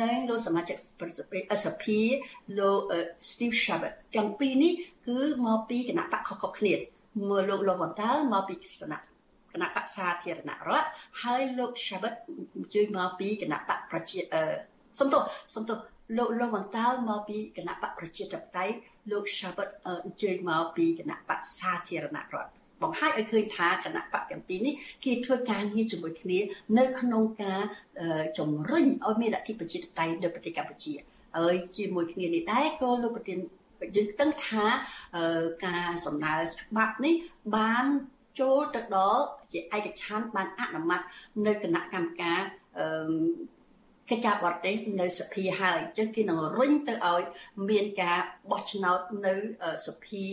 [0.01, 0.77] និងលោកសមាជិក
[1.65, 1.99] សភា
[2.59, 2.79] លោក
[3.29, 4.73] Steve Chabot ទាំងពីរនេះ
[5.07, 6.73] គឺមកពីគណៈបកខុសៗគ្នា
[7.29, 8.59] មកលោក Lowenthal មកពីគ
[8.91, 9.12] ណៈ
[9.53, 10.87] គណៈបក្សសាធារណរដ្ឋ
[11.23, 12.15] ហើយលោក Shabbat
[12.73, 14.43] ជួយមកពីគណៈបកប្រជាអឺ
[14.99, 15.21] សំទោស
[15.55, 15.77] សំទោស
[16.17, 18.75] លោកលោកវន្តាលមកពីគណៈបកប្រជាធិបតេយ្យ
[19.11, 22.51] លោក Shabbat អញ្ជើញមកពីគណៈបកសាធារណរដ្ឋ
[22.83, 24.73] បង្ហាញឲ្យឃើញថាគណៈបកទាំងពីរនេះ
[25.05, 26.39] គេធ្វើការងារជាមួយគ្នា
[26.77, 27.61] នៅក្នុងការ
[28.37, 30.93] ជំរុញឲ្យមានលទ្ធិប្រជាធិបតេយ្យនៅប្រទេសកម្ពុជា
[31.37, 33.39] ហើយជាមួយគ្នានេះដែរក៏លោកប្រធាន
[33.95, 34.65] យើងដឹងថា
[35.65, 37.13] ការសំដៅច្បាប់នេះ
[37.55, 37.85] បាន
[38.39, 41.01] ចូលទៅដល់ជាឯកច្ឆន្ទបានអនុម័ត
[41.45, 42.41] នៅគណៈកម្មការ
[42.77, 42.85] អឺ
[44.09, 47.21] កិច្ចការបរទេសនៅសភាហើយអញ្ចឹងគេនឹងរុញទៅឲ្យ
[47.69, 48.19] មានការ
[48.51, 49.35] បោះឆ្នោតនៅ
[49.87, 50.25] សភា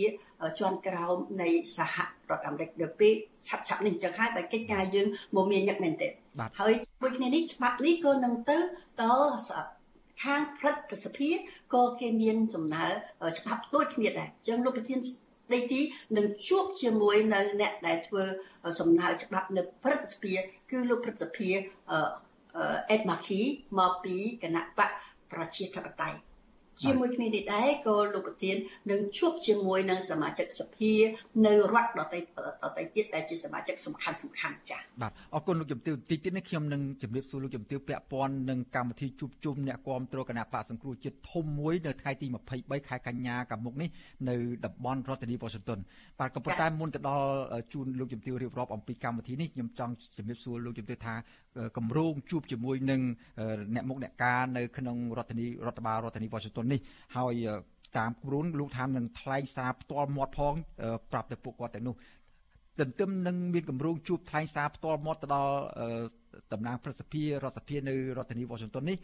[0.59, 1.95] ជាន់ក្រោមនៃសហ
[2.29, 3.13] រដ្ឋអាមេរិកដល់ពេល
[3.47, 6.07] ឆាប់ឆាប់នេះអញ្ចឹងហើយបើកិច្ចការយើងមកមានញឹកមែនទេ
[6.59, 8.57] ហើយជាមួយគ្នានេះច្បាប់នេះក៏នឹងទៅ
[9.03, 9.33] ដល់
[10.23, 11.29] ខាងព្រឹទ្ធសភា
[11.73, 12.95] ក៏គេមានចំណាល់
[13.39, 14.99] ច្បាប់ដូចគ្នាដែរអញ្ចឹងលោកប្រធាន
[15.53, 15.81] ដីទី
[16.17, 18.23] នឹងជួបជាមួយនៅអ្នកដែលធ្វើ
[18.79, 20.33] សំណើច្បាប់នៅព្រឹទ្ធសភា
[20.71, 21.49] គឺលោកព្រឹទ្ធសភា
[22.91, 23.41] អេដម៉ាគី
[23.79, 24.91] មកពីគណៈបក
[25.31, 26.17] ប្រជាធិបតេយ្យ
[26.81, 28.55] ជាមួយគ្នានេះដែរក៏លោកប្រធាន
[28.91, 30.93] នឹងជួបជាមួយនឹងសមាជិកសភា
[31.45, 32.19] នៅរដ្ឋដទៃ
[32.63, 42.27] ដទៃទៀតដែលជាសមាជិកសំខាន់សំខាន់ចា៎បាទអរគុណលោកជំទាវតិចទៀតនេះខ្ញុំនឹងជម្រាបសួរលោកជំទាវពាក់ព័ន្ធនឹងកម្មវិធីជួបជុំអ្នកគាំទ្រគណៈបកសង្គ្រោះជាតិធំមួយនៅថ្ងៃទី
[42.57, 43.89] 23ខែកញ្ញាកាលមុខនេះ
[44.29, 45.79] នៅតំបន់រដ្ឋធានីវ៉ាស៊ីនតោន
[46.19, 47.27] បាទក៏ប៉ុន្តែមុនទៅដល់
[47.73, 51.13] ជូនលោកជំទាវរៀបរាប់អំពីកម្មវិធីនេះខ្ញុំចង់ជម្រាបសួរលោកជំទាវថា
[51.77, 53.01] គម្រោងជួបជាមួយនឹង
[53.75, 56.79] អ្នកមុខអ្នកការនៅក្នុងរដ្ឋធានីរដ្ឋបាលរដ្ឋធានីវ៉ាស៊ីនតោននេះ
[57.17, 57.33] ហើយ
[57.97, 60.53] តាមគ្រូនលោកថានឹងថ្លែងសារផ្ទាល់មាត់ផង
[61.11, 61.95] ប្រាប់ទៅពួកគាត់ទាំងនោះ
[62.79, 65.53] ទន្ទឹមនឹងមានគម្រោងជួបថ្លែងសារផ្ទាល់មាត់ទៅដល់
[66.53, 68.97] តំណាងប្រសិទ្ធិរដ្ឋសភានៅរដ្ឋធានីវ៉ាស៊ីនតោននេះ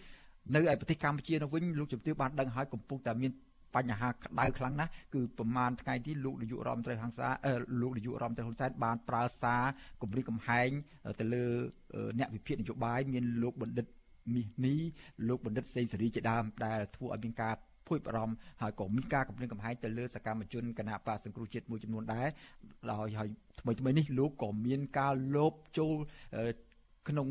[0.55, 3.31] នៅឯប្រទេសកម្ពុជានៅវិញលោកជំទាវបានដឹងហើយកំពុងតែមាន
[3.75, 7.27] បញ្ហាក្តៅខ្លាំងណាស់គឺប្រហែលថ្ងៃទីលោកនាយករដ្ឋមន្ត្រីហង្សា
[7.81, 9.63] លោកនាយករដ្ឋមន្ត្រីហ៊ុនសែនបានប្រើសារ
[10.01, 10.69] គម្រិះកំហែង
[11.19, 11.45] ទៅលើ
[12.19, 13.85] អ្នកវិភាគនយោបាយមានលោកបណ្ឌិត
[14.33, 14.75] មាសនី
[15.27, 17.55] លោកបណ្ឌិតសេងសេរីជាដើមដែលធ្វើឲ្យមានការ
[17.87, 22.27] ភួយបារម្ភហើយក៏មានការគម្រាមកំហែងទៅលើសកម្មជនគណៈបកសង្គ្រោះជាតិមួយចំនួនដែរ
[22.91, 25.95] ដោយហើយថ្មីថ្មីនេះលោកក៏មានការលោបចូល
[27.09, 27.27] ក្នុង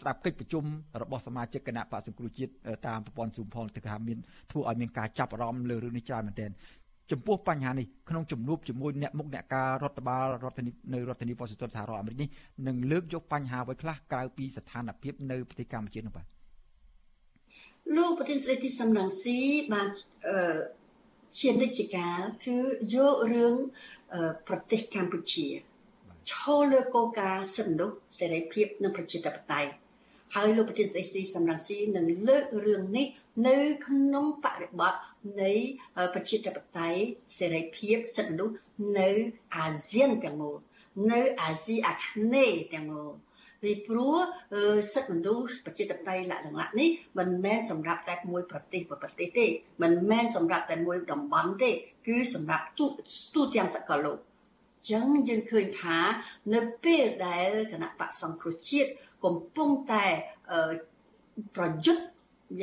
[0.00, 0.64] ស្ដាប់កិច្ចប្រជុំ
[1.02, 2.52] របស់សមាជិកគណៈបកសង្គ្រោះជាតិ
[2.86, 4.18] តាមប្រព័ន្ធ Zoom ផងទៅថាមាន
[4.50, 6.50] ធ្វើឲ្យមានការចាប់អារម្មណ៍លើរឿងនេះច្រើនមែនទែន
[7.10, 12.28] ចំពោះបញ្ហានេះក្នុងជំនួបជាមួយអ្នកមុខអ្នកការរដ្ឋបាលរដ្ឋធានីនៅរដ្ឋធានី Washington សហរដ្ឋអាមេរិកនេះ
[12.66, 16.26] នឹងលើកយកបញ្ហាអ្វីខ្លះក្រៅពីស្ថានភាពនៅប្រទេសកម្ពុជានោះបាទ
[17.96, 19.38] លោកប្រធានស្ដីទីសំរងស៊ី
[19.72, 19.86] បាន
[20.28, 20.58] អឺ
[21.40, 22.56] ជានិច្ចកាលគឺ
[22.94, 23.54] យករឿង
[24.48, 25.46] ប្រទេសកម្ពុជា
[26.30, 29.70] ឈលលើគោលការណ៍សិទ្ធិមនុស្សសេរីភាពនិងប្រជាធិបតេយ្យ
[30.34, 33.06] ហើយលោកប្រធានស្ដីទីសំរងស៊ីនឹងលើករឿងនេះ
[33.48, 33.56] នៅ
[33.86, 34.94] ក្នុងបរិបទ
[35.42, 35.52] នៃ
[36.14, 37.00] ប្រជាធិបតេយ្យ
[37.38, 38.54] សេរីភាពសិទ្ធិមនុស្ស
[38.98, 39.08] នៅ
[39.56, 40.56] អាស៊ានទាំងមូល
[41.12, 43.12] នៅអាស៊ីអាគ្នេយ៍ទាំងមូល
[43.62, 44.16] ពីព្រោះ
[44.94, 49.46] សិទ្ធិមនុស្សប្រជាធិបតេយ្យលក្ខណៈនេះមិនមែនសម្រាប់តែមួយប្រទេសប្រទេសទេ
[49.82, 51.70] មិនមែនសម្រាប់តែមួយតំបន់ទេ
[52.06, 52.86] គឺសម្រាប់ទូ
[53.34, 54.18] ទូទាំងសកលលោក
[54.90, 55.98] ចឹងយើងឃើញថា
[56.54, 58.90] នៅពេលដែលគណៈបកសង្គ្រោះជាតិ
[59.24, 60.04] កំពុងតែ
[61.56, 62.04] ប្រយុទ្ធ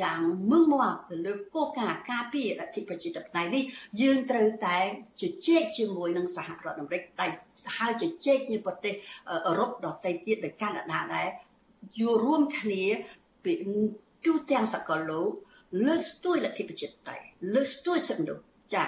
[0.02, 3.62] យ៉ាងមឹងមាំទៅលើគោលការណ៍ការពារអធិប្រជាធិបតេយ្យនេះ
[4.00, 4.78] យើងត្រូវតែ
[5.20, 7.26] ជជែកជាមួយនឹងសហរដ្ឋអាមេរិកតែ
[7.78, 8.94] ហើយជជែកជាមួយប្រទេស
[9.46, 11.28] អឺរ៉ុបដទៃទៀតដោយកាណាដាដែរ
[12.00, 12.84] យករួមគ្នា
[13.44, 13.52] ពី
[14.24, 15.30] ទូទាំងសកលលោក
[15.86, 18.44] លើកស្ទួយលទ្ធិប្រជាធិបតេយ្យលើកស្ទួយសិទ្ធិមនុស្ស
[18.74, 18.84] ចា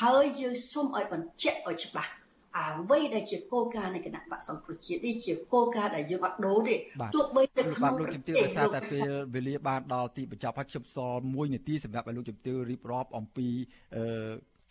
[0.00, 2.10] ហើយយើងសូមឲ្យបញ្ជាក់ឲ្យច្បាស់
[2.56, 6.74] អ្វីដែលជាគោលការណ៍នៃគណៈបកសង្គ្រោះជាតិនេះជាគោលការណ៍ដែលយើងអត់ដូរទេ
[7.14, 13.48] ទោះបីទៅក្នុងលោកជំទាវដោយសារតែពេលវេលាបានដល់ទីបញ្ចប់ហើយខ្ញុំសល់1នាទីសម្រាប់ឲ្យលោកជំទាវរៀបរាប់អំពី
[13.96, 14.04] អឺ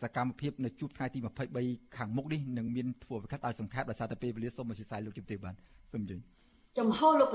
[0.01, 1.19] សកម្មភាពនៅជួបថ្ងៃទី
[1.57, 5.55] 23ខាងមុខនេះនឹងមានធ្វើវិកាត់ឲ្យសង្ខេបដោយសារតែពេលវេលាសូមអធិស្ឋានលោកជំទាវបាន
[5.91, 6.34] សូមអញ្ជើញ
[6.79, 7.29] ចំហលោក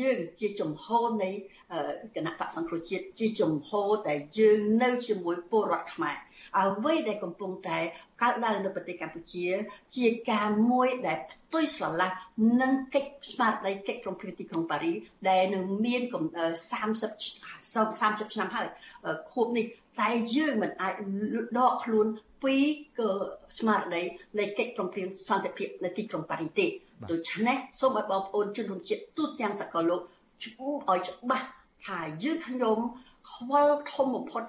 [0.00, 0.86] យើងជាចំហ
[1.22, 1.30] នៃ
[2.16, 3.70] គណៈបកសង្គ្រោះជាតិជាចំហ
[4.08, 6.16] ដែលយើងនៅជាមួយពលរដ្ឋខ្មែរ
[6.58, 7.78] អ្វីដែលកំពុងតែ
[8.22, 9.46] កើតឡើងនៅប្រទេសកម្ពុជា
[9.96, 12.10] ជាការមួយដែលផ្ទុយស្រឡះ
[12.60, 14.92] នឹងកិច្ចស្មារតីកិច្ចព្រមព្រៀងទីក្រុងប៉ារី
[15.30, 16.14] ដែលនឹងមាន30
[18.22, 18.68] 30ឆ្នាំហើយ
[19.32, 19.66] ខួបនេះ
[20.00, 20.94] តែយើងមិនអាច
[21.58, 22.06] ដកខ្លួន
[22.42, 22.56] ពី
[23.58, 24.02] ស្មារតី
[24.38, 26.66] នៃកិច្ចព្រមព្រៀងសន្តិភាពនៅទីក្រុងប៉ារីទេ
[27.10, 30.00] ដូច្នេះសូមឲ្យបងប្អូនជនរួមជាតិទូទាំងសកលលោក
[30.42, 31.46] ជួបឲ្យច្បាស់
[31.86, 32.78] ថាយើងខ្ញុំ
[33.32, 34.42] ខ្វល់ធំបំផុត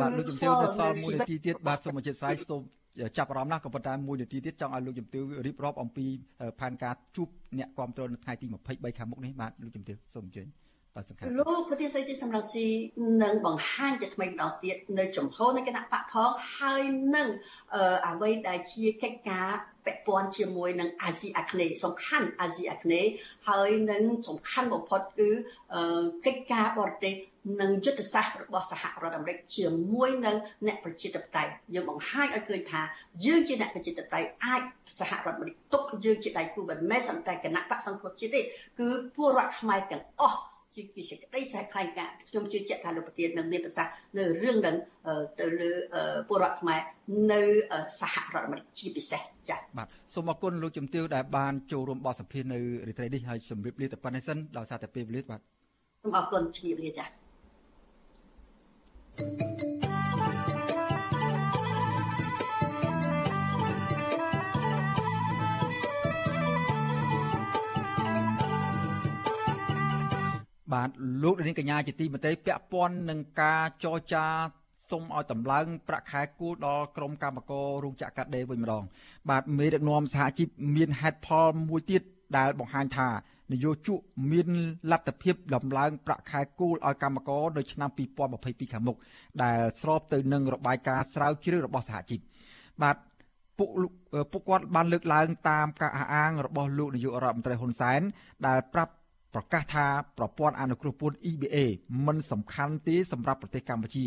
[0.00, 2.62] បាទលោកជំទាវនៅសល់មួយនាទីទៀតបាទសូមអញ្ជើញស្រាយសូម
[3.18, 6.06] ចាប់អារម្មណ៍ណាស់ក៏ប៉ុន្តែមួយនាទីទៀតចង់ឲ្យលោកជំទាវរៀបរាប់អំពី
[6.60, 7.28] ផែនការជួប
[7.58, 10.46] អ្នកគ្រប់គ្រងនៅថ្ងៃទី23ខាងមុខនេះបាទលោកជំទាវសូមអញ្ជើញ
[10.96, 12.66] បាទសំខាន់លោកប្រធានសេរីសំរងស៊ី
[13.22, 16.82] នឹងបង្ហាញជាថ្មីម្ដងទៀតនៅចំហនៃគណៈបកផងហើយ
[17.16, 17.28] នឹង
[18.06, 19.50] អ្វីដែលជាកិច្ចការ
[19.86, 23.10] ពាក់ព័ន្ធជាមួយនឹងអាស៊ីអាគ្នេយ៍សំខាន់អាស៊ីអាគ្នេយ៍
[23.48, 25.30] ហើយនឹងសំខាន់បំផុតគឺ
[26.26, 27.14] កិច្ចការបរទេស
[27.60, 30.36] និងយុទ្ធសាស្ត្ររបស់សហរដ្ឋអាមេរិកជាមួយនឹង
[30.66, 32.82] អ្នកប្រជាធិបតេយ្យយើងបង្ហាញឲ្យឃើញថា
[33.24, 34.62] យើងជាអ្នកប្រជាធិបតេយ្យអាច
[34.98, 38.40] សហរដ្ឋអាមេរិកទុកយើងជាដៃគូមិនមែនសំតែគណៈបកសង្គ្រោះជាតិទេ
[38.80, 40.40] គឺពលរដ្ឋខ្មែរទាំងអស់
[40.74, 44.76] ជាពីសេចក្តីស្រែកខ្លាញ់ការខ្ញុំជឿជាក់ថាលោកប្រធាននឹងមានប្រសាសន៍នៅរឿងនឹង
[45.40, 45.70] ទៅលើ
[46.28, 46.80] ពលរដ្ឋខ្មែរ
[47.32, 47.42] នៅ
[48.00, 52.58] សហរដ្ឋអាមេរិកជាពិសេសចា៎បាទសូមអរគុណលោកជំទាវដែលបានចូលរួមបទសម្ភាសន៍នៅ
[52.88, 55.40] រីត្រីនេះហើយជម្រាបលាទៅប៉ុណ្្នេះសិនដោយសារតែពេលវេលាបាទ
[56.02, 59.89] សូមអរគុណជម្រាបលាចា៎
[70.72, 70.88] បាទ
[71.22, 74.26] លោកនាងកញ្ញាជាទីមេត្រីពាក់ព័ន្ធនឹងការចរចា
[74.90, 78.84] សុំឲ្យតម្លើងប្រាក់ខែគូលដល់ក្រុមកម្មកររោងចក្រកាត់ដេរវិញម្ដង
[79.30, 82.02] បាទមេដឹកនាំសហជីពមានហេតុផលមួយទៀត
[82.38, 83.08] ដែលបង្ហាញថា
[83.52, 84.00] នយោជក
[84.32, 84.48] មាន
[84.90, 87.90] លទ្ធភាពដំឡើងប្រាក់ខែគោលឲ្យកម្មករនៅឆ្នាំ
[88.30, 88.96] 2022ខាងមុខ
[89.42, 92.20] ដែលស្របទៅនឹងរបាយការណ៍ស្រាវជ្រាវរបស់សហជីព
[92.82, 92.96] បាទ
[93.58, 93.70] ពួក
[94.32, 98.00] ពួកគាត់បានលើកឡើងតាមការអះអាងរបស់លោកនាយករដ្ឋមន្ត្រីហ៊ុនសែន
[98.46, 98.92] ដែលប្រាប់
[99.34, 99.86] ប្រកាសថា
[100.18, 101.56] ប្រព័ន្ធអនុគ្រោះពន្ធ EBA
[102.06, 104.06] មិនសំខាន់ទេសម្រាប់ប្រទេសកម្ពុជា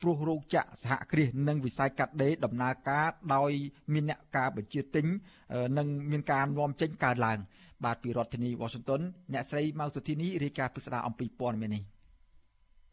[0.00, 3.52] ព្រោះរោងចក្រសហគ្រាសនិងវិស័យកាត់ដេរដំណើរការដោយ
[3.92, 5.06] មានអ្នកការបញ្ជាទិញ
[5.78, 7.38] និងមានការនាំចេញកើនឡើង
[7.84, 9.00] បាទពីរដ្ឋធានី Washington
[9.32, 11.82] អ្នកស្រីម៉ៅសុធីនីរាយការណ៍ពិស្ដារអំពីព័ត៌មាននេះ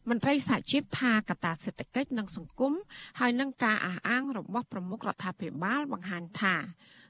[0.08, 2.72] មន្ត្រីសហជីពថាកត្តាសេដ្ឋកិច្ចនិងសង្គម
[3.20, 6.56] ហើយនឹងការអះអាងរបស់ប្រមុខរដ្ឋាភិបាលបង្ហាញថា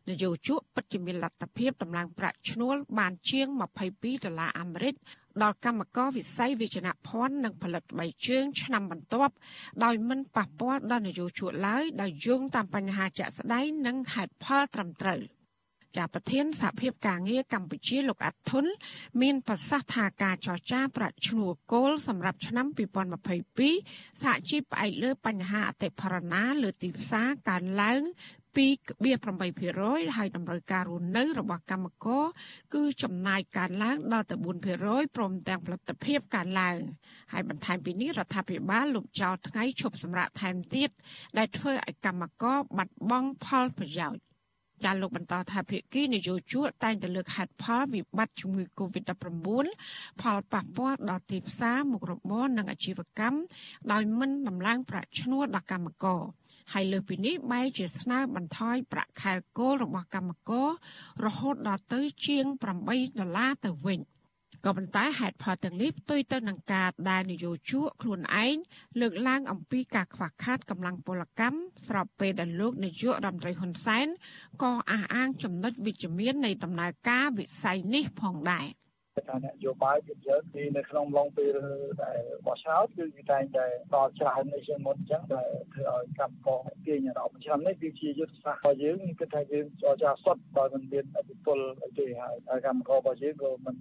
[0.09, 3.47] នយោជកពិតជាមានលទ្ធភាពដំឡើងប្រាក់ឈ្នួលបានជាង
[3.87, 4.95] 22ដុល្លារអាមេរិក
[5.43, 9.35] ដល់កម្មករវិស័យវិជ្ជាភ័ណ្ឌនិងផលិតបីជើងឆ្នាំបន្ទាប់
[9.85, 15.21] ដោយមិនប៉ះពាល់ដល់នយោជកឡើយដោយយោងតាមបញ្ហាជាក់ស្ដែងនិងហេតុផលត្រឹមត្រូវ។
[15.97, 18.65] ចាប្រធានសហភាពការងារកម្ពុជាលោកអាត់ធុន
[19.21, 22.67] មានប្រសាសន៍ថាការចរចាប្រាក់ឈ្នួលគោលសម្រាប់ឆ្នាំ
[23.45, 28.01] 2022សហជីពផ្អែកលើបញ្ហាអតិផរណាលើទីផ្សារកើនឡើង
[28.59, 32.25] 2.8%ហើយតម្រូវការរស់នៅរបស់កម្មករ
[32.75, 34.37] គឺចំណាយកើនឡើងដល់ទៅ
[34.77, 36.77] 4%ព្រមទាំងផលិតភាពកើនឡើង
[37.33, 40.91] ហើយបន្ថែមពីនេះរដ្ឋាភិបាលលុបចោលថ្ងៃឈប់សម្រាកថែមទៀត
[41.39, 44.28] ដែលធ្វើឲ្យកម្មករបាត់បង់ផលប្រយោជន៍
[44.85, 49.67] ចាលោកបន្តថាភាគីនយោជកតែងតែលើកហេតុផលវិបត្តិជំងឺ Covid-19
[50.21, 53.39] ផលប៉ះពាល់ដល់ទីផ្សារមុខរបរនិងអាជីវកម្ម
[53.93, 56.23] ដោយមិនដំឡើងប្រាក់ឈ្នួលដល់កម្មករ
[56.73, 60.69] ហើយលើសពីនេះបែរជាស្នើបន្ថយប្រាក់ខែគោលរបស់កម្មករ
[61.25, 62.45] រហូតដល់ទៅជាង
[62.83, 64.01] 8ដុល្លារទៅវិញ។
[64.65, 68.57] ក៏ប៉ុន្តែហេតុផលទាំងនេះផ្ទុយទៅនឹងការដែលនយោជកខ្លួនឯង
[69.01, 74.07] លើកឡើងអំពីការខ្វះខាតកម្លាំងពលកម្មស្របពេលដែលលោកនាយករដ្ឋមន្ត្រីហ៊ុនសែន
[74.63, 78.67] ក៏អះអាងចំណុចវិជ្ជមាននៃដំណើរការវិស័យនេះផងដែរ។
[79.29, 81.57] ថានយោបាយយើងយើងទីនៅក្នុងឡុងពេល
[82.03, 91.59] ដែលបោះឆ្នោតគឺគេតែងតែដល់ច្រើននៃជាងមុនអញ្ចឹងដែលធ្វើឲ្យកម្មករទាញអារម្មណ៍ឆ្នាំនេះគឺជាយុទ្ធសាស្ត្ររបស់យើងគឺថាយើងចរចាសុទ្ធដោយមិនមានអភិពល
[91.99, 93.77] ទេហើយកម្មកររបស់យើងក៏មិន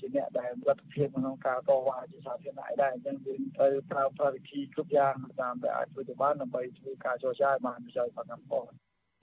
[0.00, 8.66] ជាអ្នកដែលលទ្ធភាពក្នុងការតវ៉ាជាសាធារណៈដែរអញ្ចឹងយើងត្រូវប្រើប្រាស់វិធីគ្រប់យ៉ាងតាមដែលអាចធ្វើទៅបានដើម្បីធ្វើការចរចាឲ្យបានប្រយោជន៍ដល់កម្មករ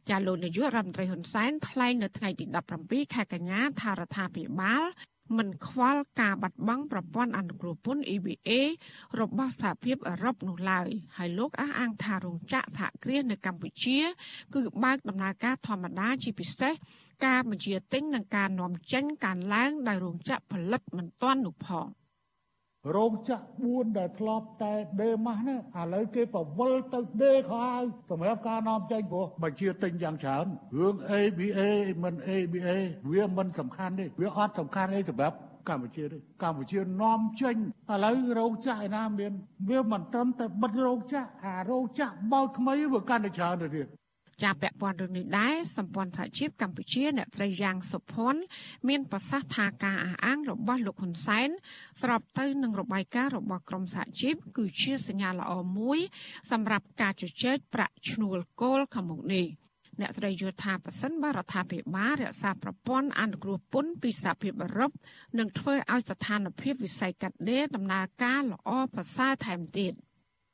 [0.10, 2.46] ចាលោកនាយករដ្ឋមន្ត្រីហ៊ុនសែនថ្លែងនៅថ្ងៃទី
[2.82, 4.84] 17ខែកញ្ញាថារដ្ឋាភិបាល
[5.38, 8.50] មិនខ្វល់ការបាត់បង់ប្រព័ន្ធអនុគ្រោះពន្ធ EBA
[9.20, 14.00] របស់សហភាពអឺរ៉ុបនោះឡើយហើយលោកអះអាងថារោងចក្រសហគ្រាសនៅកម្ពុជា
[14.56, 16.74] គឺបើកដំណើរការធម្មតាជាពិសេស
[17.26, 21.88] ការបញ្ជាទិញនិងការនាំចេញការឡើងដោយរោងចក្រផលិតមិនទាន់នោះផង
[22.96, 30.46] រោងចក្រ4ដែលធ្លាប់តែដេម៉ាស់នេះឥឡូវគេប្រវល់ទៅដេខោហើយសម្រាប់ការនាំចេញព្រោះបញ្ជាទិញយ៉ាងច្រើន
[30.80, 31.60] រឿង ABA
[32.04, 32.70] មិន ABA
[33.12, 35.38] វាមិនសំខាន់ទេវាអត់សំខាន់អីសម្រាប់
[35.70, 37.56] កម្ពុជាទេកម្ពុជានាំចេញ
[37.92, 39.34] ឥឡូវរោងចក្រឯណាមាន
[39.70, 43.88] វាមិនត្រឹមតែបិទរោងចក្រអារោងចក្របើកថ្មីវាកាន់តែច្រើនទៅទៀត
[44.44, 48.42] ចាពាក់ព័ន្ធរឿងនេះដែរសម្ព័ន្ធសហជីពកម្ពុជាអ្នកត្រីយ៉ាងសុភ័ណ្ឌ
[48.88, 51.50] មានប្រសាសន៍ថាការអះអាងរបស់លោកហ៊ុនសែន
[52.02, 56.00] ស្របទៅនឹងរបាយការណ៍របស់ក្រមសហជីពគឺជាសញ្ញាល្អមួយ
[56.52, 59.48] សម្រាប់ការជជែកប្រាក់ឈ្នួលគោលខាងមុខនេះ
[60.02, 64.92] អ្នកស្រីយល់ថាប៉ះសិនបរដ្ឋាភិបាលរក្សាប្រព័ន្ធអនុគ្រោះពន្ធពីសហភាពអឺរ៉ុប
[65.40, 69.94] នឹងធ្វើឲ្យស្ថានភាពវិស័យកាត់ដេរដំណើរការល្អប្រសើរថែមទៀត។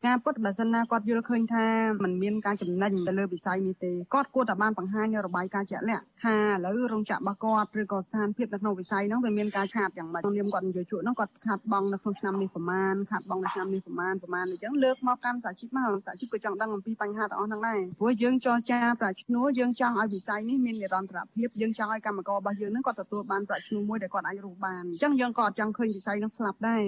[0.06, 1.66] ការពុតបើសិនណាគាត់យល់ឃើញថា
[2.04, 26.84] มันមានការចំណេញទៅលើវិស័យនេះទេគាត់គួរតែបានបង្ហាញនៅរបាយការណ៍ជាក់លាក់ថាឥឡូវរោងចក្ររបស់គាត់ឬក៏ស្ថានភាពនៅក្នុងវិស័យហ្នឹងវាមានការខាតយ៉ាងម៉េចនាមគាត់និយាយជក់ហ្នឹងគាត់ខាតបង់នៅក្នុងឆ្នាំនេះប្រមាណខាតបង់នៅឆ្នាំនេះប្រមាណប្រមាណអញ្ចឹងលើកមកកាន់សហជីពមកសហជីពក៏ចង់ដឹងអំពីបញ្ហាទាំងអស់ហ្នឹងដែរព្រោះយើងចរចាប្រាក់ឈ្នួលយើងចង់ឲ្យវិស័យនេះមាននិរន្តរភាពយើងចង់ឲ្យកម្មកររបស់យើងហ្នឹងគាត់ទទួលបានប្រាក់ឈ្នួលមួយដែលគាត់អាចរស់បានអញ្ចឹងយើងក៏អត់ចង់ឃើញវិស័យហ្នឹងស្លាប់ដែរ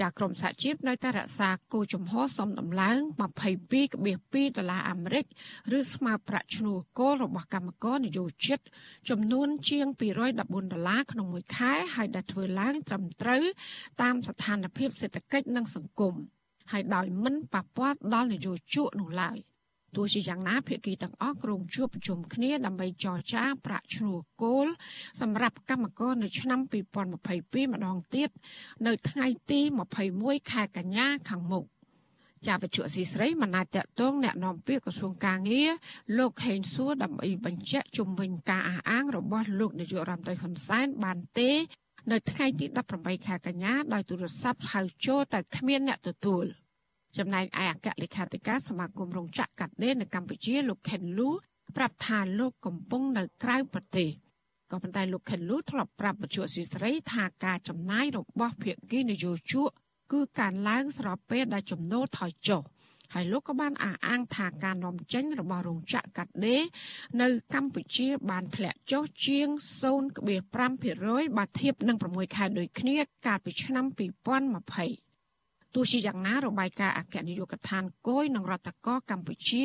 [0.00, 2.98] ចាក្រមសហជីពនៅតែរក្សាគោលជំហរសំដំឡើង
[3.72, 5.24] 22.2ដុល្លារអាមេរិក
[5.78, 8.60] ឬស្មើប្រាក់ឈ្នួលគោលរបស់កម្មករនិយោជិត
[9.10, 13.44] ចំនួនជាង214ដុល្លារក្នុងមួយខែហើយដែលធ្វើឡើងត្រឹមត្រូវ
[14.02, 16.14] តាមស្ថានភាពសេដ្ឋកិច្ចនិងសង្គម
[16.72, 19.38] ហើយដោយមិនប៉ះពាល់ដល់នយោជកនោះឡើយ។
[19.95, 24.67] ទោះជាយ៉ាងណាភាគីទាំងអស់ក្រុងជួបប្រជុំគ្នាដើម្បីចរចាប្រាក់ឈ្នួលគោល
[25.21, 26.59] សម្រាប់កម្មករនៅឆ្នាំ
[27.11, 28.29] 2022ម្ដងទៀត
[28.87, 29.59] នៅថ្ងៃទី
[30.05, 31.65] 21ខែកញ្ញាខាងមុខ
[32.47, 35.69] ជាវិជ្ជាស៊ីស្រីមិនអាចតតងแนะនាំពាក្យក្រសួងកាងារ
[36.17, 41.51] លោកហេងសួរដើម្បីបញ្ជាក់ជំវិញការអះអាងរបស់លោកនាយករដ្ឋមន្ត្រីហ៊ុនសែនបានទេ
[42.11, 42.65] នៅថ្ងៃទី
[42.97, 46.45] 18ខែកញ្ញាដោយទូរស័ព្ទហៅចូលតែគ្មានអ្នកទទួល។
[47.18, 51.28] ចំណែកឯអគ្គលេខាធិការសមាគមរោងចក្រកាត់ដេរនៅកម្ពុជាលោកខេនលូ
[51.76, 54.08] ប្រាប់ថាលោកកំពុងនៅក្រៅប្រទេស
[54.70, 59.70] ក៏ប៉ុន្តែលោកខេនលូធ្លាប់ប្រាប់បច្ចុប្បន្នស្រីថាការចំណាយរបស់ភាគីនយោជក
[60.12, 62.62] គឺការឡើងស្របពេលដែលចំណូលថយចុះ
[63.14, 66.62] ហើយលោកក៏បានអះអាងថាការនាំចេញរបស់រោងចក្រកាត់ដេរ
[67.22, 69.48] នៅកម្ពុជាបានធ្លាក់ចុះជាង
[70.22, 72.96] 0.5%បើធៀបនឹង6ខែដូចគ្នា
[73.26, 75.03] កាលពីឆ្នាំ2020
[75.74, 79.64] ទោះជាយ៉ាងណារបាយការណ៍អគ្គនាយកដ្ឋានគយនិងរដ្ឋកោកម្ពុជា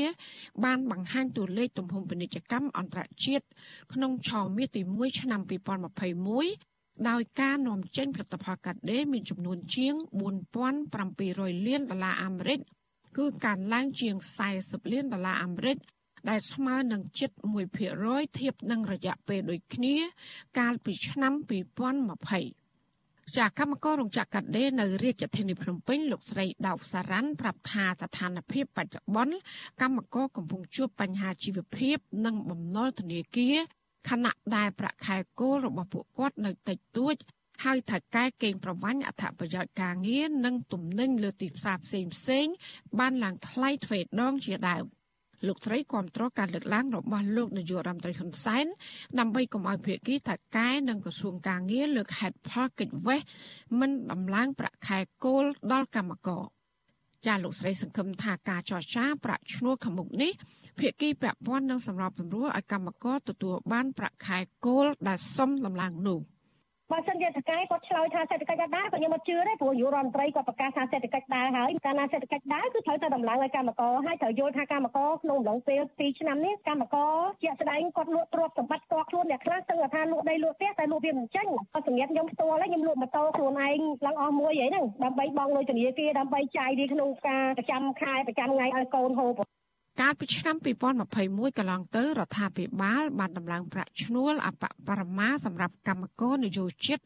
[0.63, 3.45] បានបង្ហាញតួលេខទំហំពាណិជ្ជកម្មអន្តរជាតិ
[3.93, 5.41] ក្នុងឆមាសទី1ឆ្នាំ
[6.29, 9.93] 2021ដោយការនាំចេញផលិតផលកាត់ដេរមានចំនួនជាង
[10.79, 12.59] 4700លានដុល្លារអាមេរិក
[13.17, 14.15] គឺកើនឡើងជាង
[14.53, 15.77] 40លានដុល្លារអាមេរិក
[16.29, 17.31] ដែលស្មើនឹងជិត
[17.85, 19.95] 1%ធៀបនឹងរយៈពេលដូចគ្នា
[20.59, 22.58] កាលពីឆ្នាំ2020
[23.37, 29.35] ចាកម្មកររោងចក្រកាត់ដេរនៅរាជធានីភ្នំពេញលោកស្រីដៅសារ៉ាន់ប្រាប់ថាស្ថានភាពបច្ចុប្បន្ន
[29.81, 33.55] កម្មករកំពុងជួបបញ្ហាជីវភាព និងបំណុលធនាគារ
[34.09, 37.15] ខណៈដែលប្រាក់ខែគោលរបស់ពួកគាត់នៅតិចតួច
[37.63, 42.45] ហើយថៅកែកេងប្រវ័ញ្ចអត្ថប្រយោជន៍ការងារនិងទំនិញលើទីផ្សារផ្សេងផ្សេង
[42.99, 44.85] បានឡើងថ្លៃទ្វេដងជាដើម។
[45.47, 48.65] លោកស្រីគាំទ្រការលើកឡើងរបស់លោកនាយករដ្ឋមន្ត្រីហ៊ុនសែន
[49.19, 53.19] ដើម្បីកុំឲ្យភាគីថៅកែនិងក្រសួងការងារលើកហេតុផលកិច្ចវេះ
[53.79, 56.43] មិនដំឡើងប្រាក់ខែគោលដល់កម្មករ
[57.25, 60.31] ចាលោកស្រីសង្ឃឹមថាការចរចាប្រាក់ឈ្នួលខាងមុខនេះ
[60.79, 66.19] ភាគីពាក់ព័ន្ធនឹងសម្របសម្រួលឲ្យកម្មករទទួលបានប្រាក់ខែគោលដែលសមដំឡើងនោះ។
[66.91, 77.13] បើសិនជាតកែគាត់ឆ្លើយថាសេដ្ឋកិច្ចដើរក៏ខ្ញុំអត់ជឿដែរព្រោះយុរដ្ឋមន្ត្រីគាត់ប្រកាសថាសេដ្ឋកិច្ចដើរហើយកាលណាសេដ្ឋកិច្ចដើរគឺត្រូវតែដំឡើងឲ្យកម្មករហើយត្រូវយល់ថាកម្មករក្នុងអំឡុងពេល2ឆ្នាំនេះកម្មករ
[77.43, 81.47] ជាក់ស្ដែងគាត់លក់ទ្រព្យសម្បត្តិផ្ទាល់ខ្លួនអ្នកខ្លះទាំងថាលក់ដីលក់ផ្ទះតែលក់វាមិនចេញ
[81.87, 89.58] សម្រាប់ខ្ញុំផ្ទាល់ខ្ញុំលក់ម៉ូតូខ្លួនឯងឡើងអស់មួយហីហ្នឹងដើម្បីបង់លុយធនាគារដើម្បីចាយវាក្នុងការប្រចាំខែប្រចាំថ្ងៃឲ្យកូនហូប
[90.03, 90.55] កាលពីឆ្នាំ
[91.07, 96.99] 2021កន្លងទៅរដ្ឋាភិបាលបានដំឡើងប្រាក់ឈ្នួលអបបរមាសម្រាប់កម្មករនយោជិត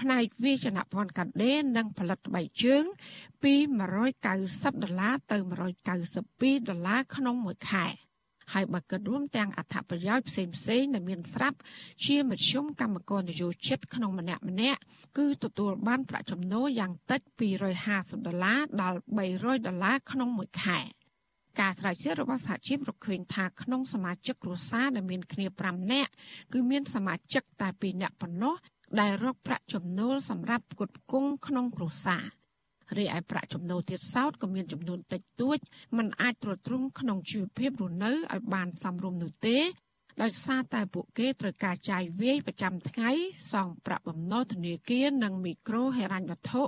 [0.00, 2.84] ផ្នែកវិជ្ជាភ័ណ្ឌកាដេរនិងផលិតបីជើង
[3.42, 3.54] ពី
[4.18, 5.36] 190ដុល្លារទៅ
[6.02, 7.86] 192ដុល្លារក្នុងមួយខែ
[8.52, 11.58] ហើយបើគិតរួមទាំងអត្ថប្រយោជន៍ផ្សេងផ្សេងដែលមានស្រាប់
[12.06, 14.80] ជាមធ្យមកម្មករនយោជិតក្នុងម្នាក់ម្នាក់
[15.18, 17.20] គឺទទួលបានប្រាក់ចំណូលយ៉ាងតិច
[17.78, 18.98] 250ដុល្លារដល់
[19.32, 20.80] 300ដុល្លារក្នុងមួយខែ។
[21.60, 26.12] ការស្រាវជ្រាវរបស់សហជីពរកឃើញថាក្នុងសមាជិកគ្រួសារដែលមានគ្នា5នាក់
[26.52, 28.54] គឺមានសមាជិកតែ2នាក់ប៉ុណ្ណោះ
[29.00, 32.24] ដែលរកប្រាក់ចំណូលសម្រាប់ផ្គត់ផ្គង់ក្នុងគ្រួសារ
[32.98, 35.58] រីឯប្រាក់ចំណូលទៀតសោតក៏មានចំនួនតិចតួច
[35.96, 39.58] มันអាចទ្រទ្រង់ក្នុងជីវភាពរស់នៅឲ្យបានសមរម្យនោះទេ
[40.22, 43.10] ដោយសារតែពួកគេត្រូវការចាយវាយប្រចាំថ្ងៃ
[43.52, 46.62] សងប្រាក់បំណុលធនាគារនិងមីក្រូហិរញ្ញវត្ថុ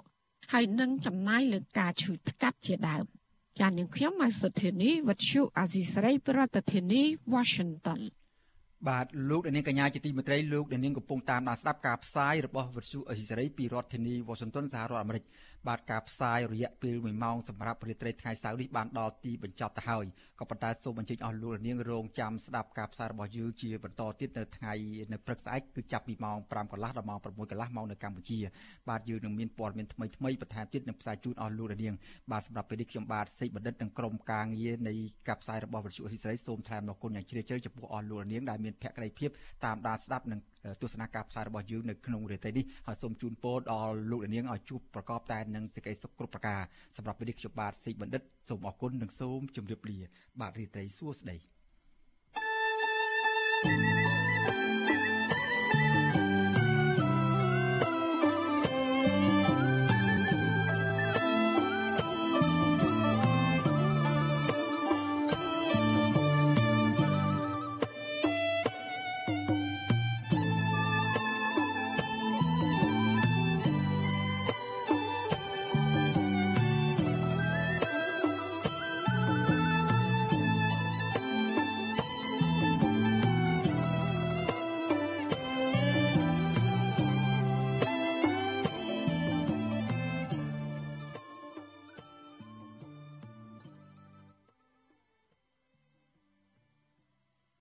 [0.52, 3.17] ហើយនឹងចំណាយលើការឈឺថ្កាត់ជាដើម
[3.58, 7.02] ចាននាងខ្ញុំម៉ៃសុធានីវັດឈូអាស៊ីសេរីប្រធានាធិបតី
[7.34, 8.00] Washington
[8.86, 15.24] បាទលោកនាងកញ្ញាជាទីមេត្រីលោកនាងកំពុងតាមដានស្ដាប់ការផ្សាយរបស់វិទ្យុអេស៊ីសេរីពីរដ្ឋធានី Washington សហរដ្ឋអាមេរិក
[15.68, 20.04] បាទការផ្សាយរយៈពេល1ម៉ោងសម្រាប់រាត្រីថ្ងៃសៅរ៍នេះបានដល់ទីបញ្ចប់ទៅហើយ
[20.40, 24.72] ក៏ប៉ុន្តែសូមអញ្ជើញអស់លោកនាងរងចាំស្ដាប់ការផ្សាយរបស់យើងជាបន្តទៀតនៅថ្ងៃ
[25.12, 28.38] នៅព្រឹកស្អែកគឺចាប់ពីម៉ោង5កន្លះដល់ម៉ោង6កន្លះម៉ោងនៅកម្ពុជា
[28.88, 31.94] បាទយើងនឹងមានព័ត៌មានថ្មីថ្មីបន្ថែមទៀតនឹងផ្សាយជូនអស់លោកនាង
[32.30, 34.94] បាទសម្រាប់ពេលនេះខ្ញុំបាទសេកបណ្ឌិតនិងក្រុមការងារនៃ
[35.28, 39.30] ការផ្សាយរបស់វិទ្យុអេស៊ីសេរីសូមថ្លែងអរគុណយ៉ាងជ្រាលជ្រៅចំពោះអស់លោកនាងដែលមានមានភក្ដីភាព
[39.64, 40.40] តាមដានស្ដាប់និង
[40.82, 46.60] ទស្សនាការផ្សាយរបស់យើងនៅក្នុងរាត្រីនេះហើយសូមជូនពរដល់លោកនាងឲ្យជួបប្រកបតែនឹងសេចក្តីសុខគ្រប់ប្រការ
[46.96, 49.98] សម្រាប់វិនិច្ឆ័យខ្ញុំបាទសេកបណ្ឌិតសូមអរគុណនិងសូមជម្រាបលា
[50.40, 51.57] បាទរាត្រីសួស្តី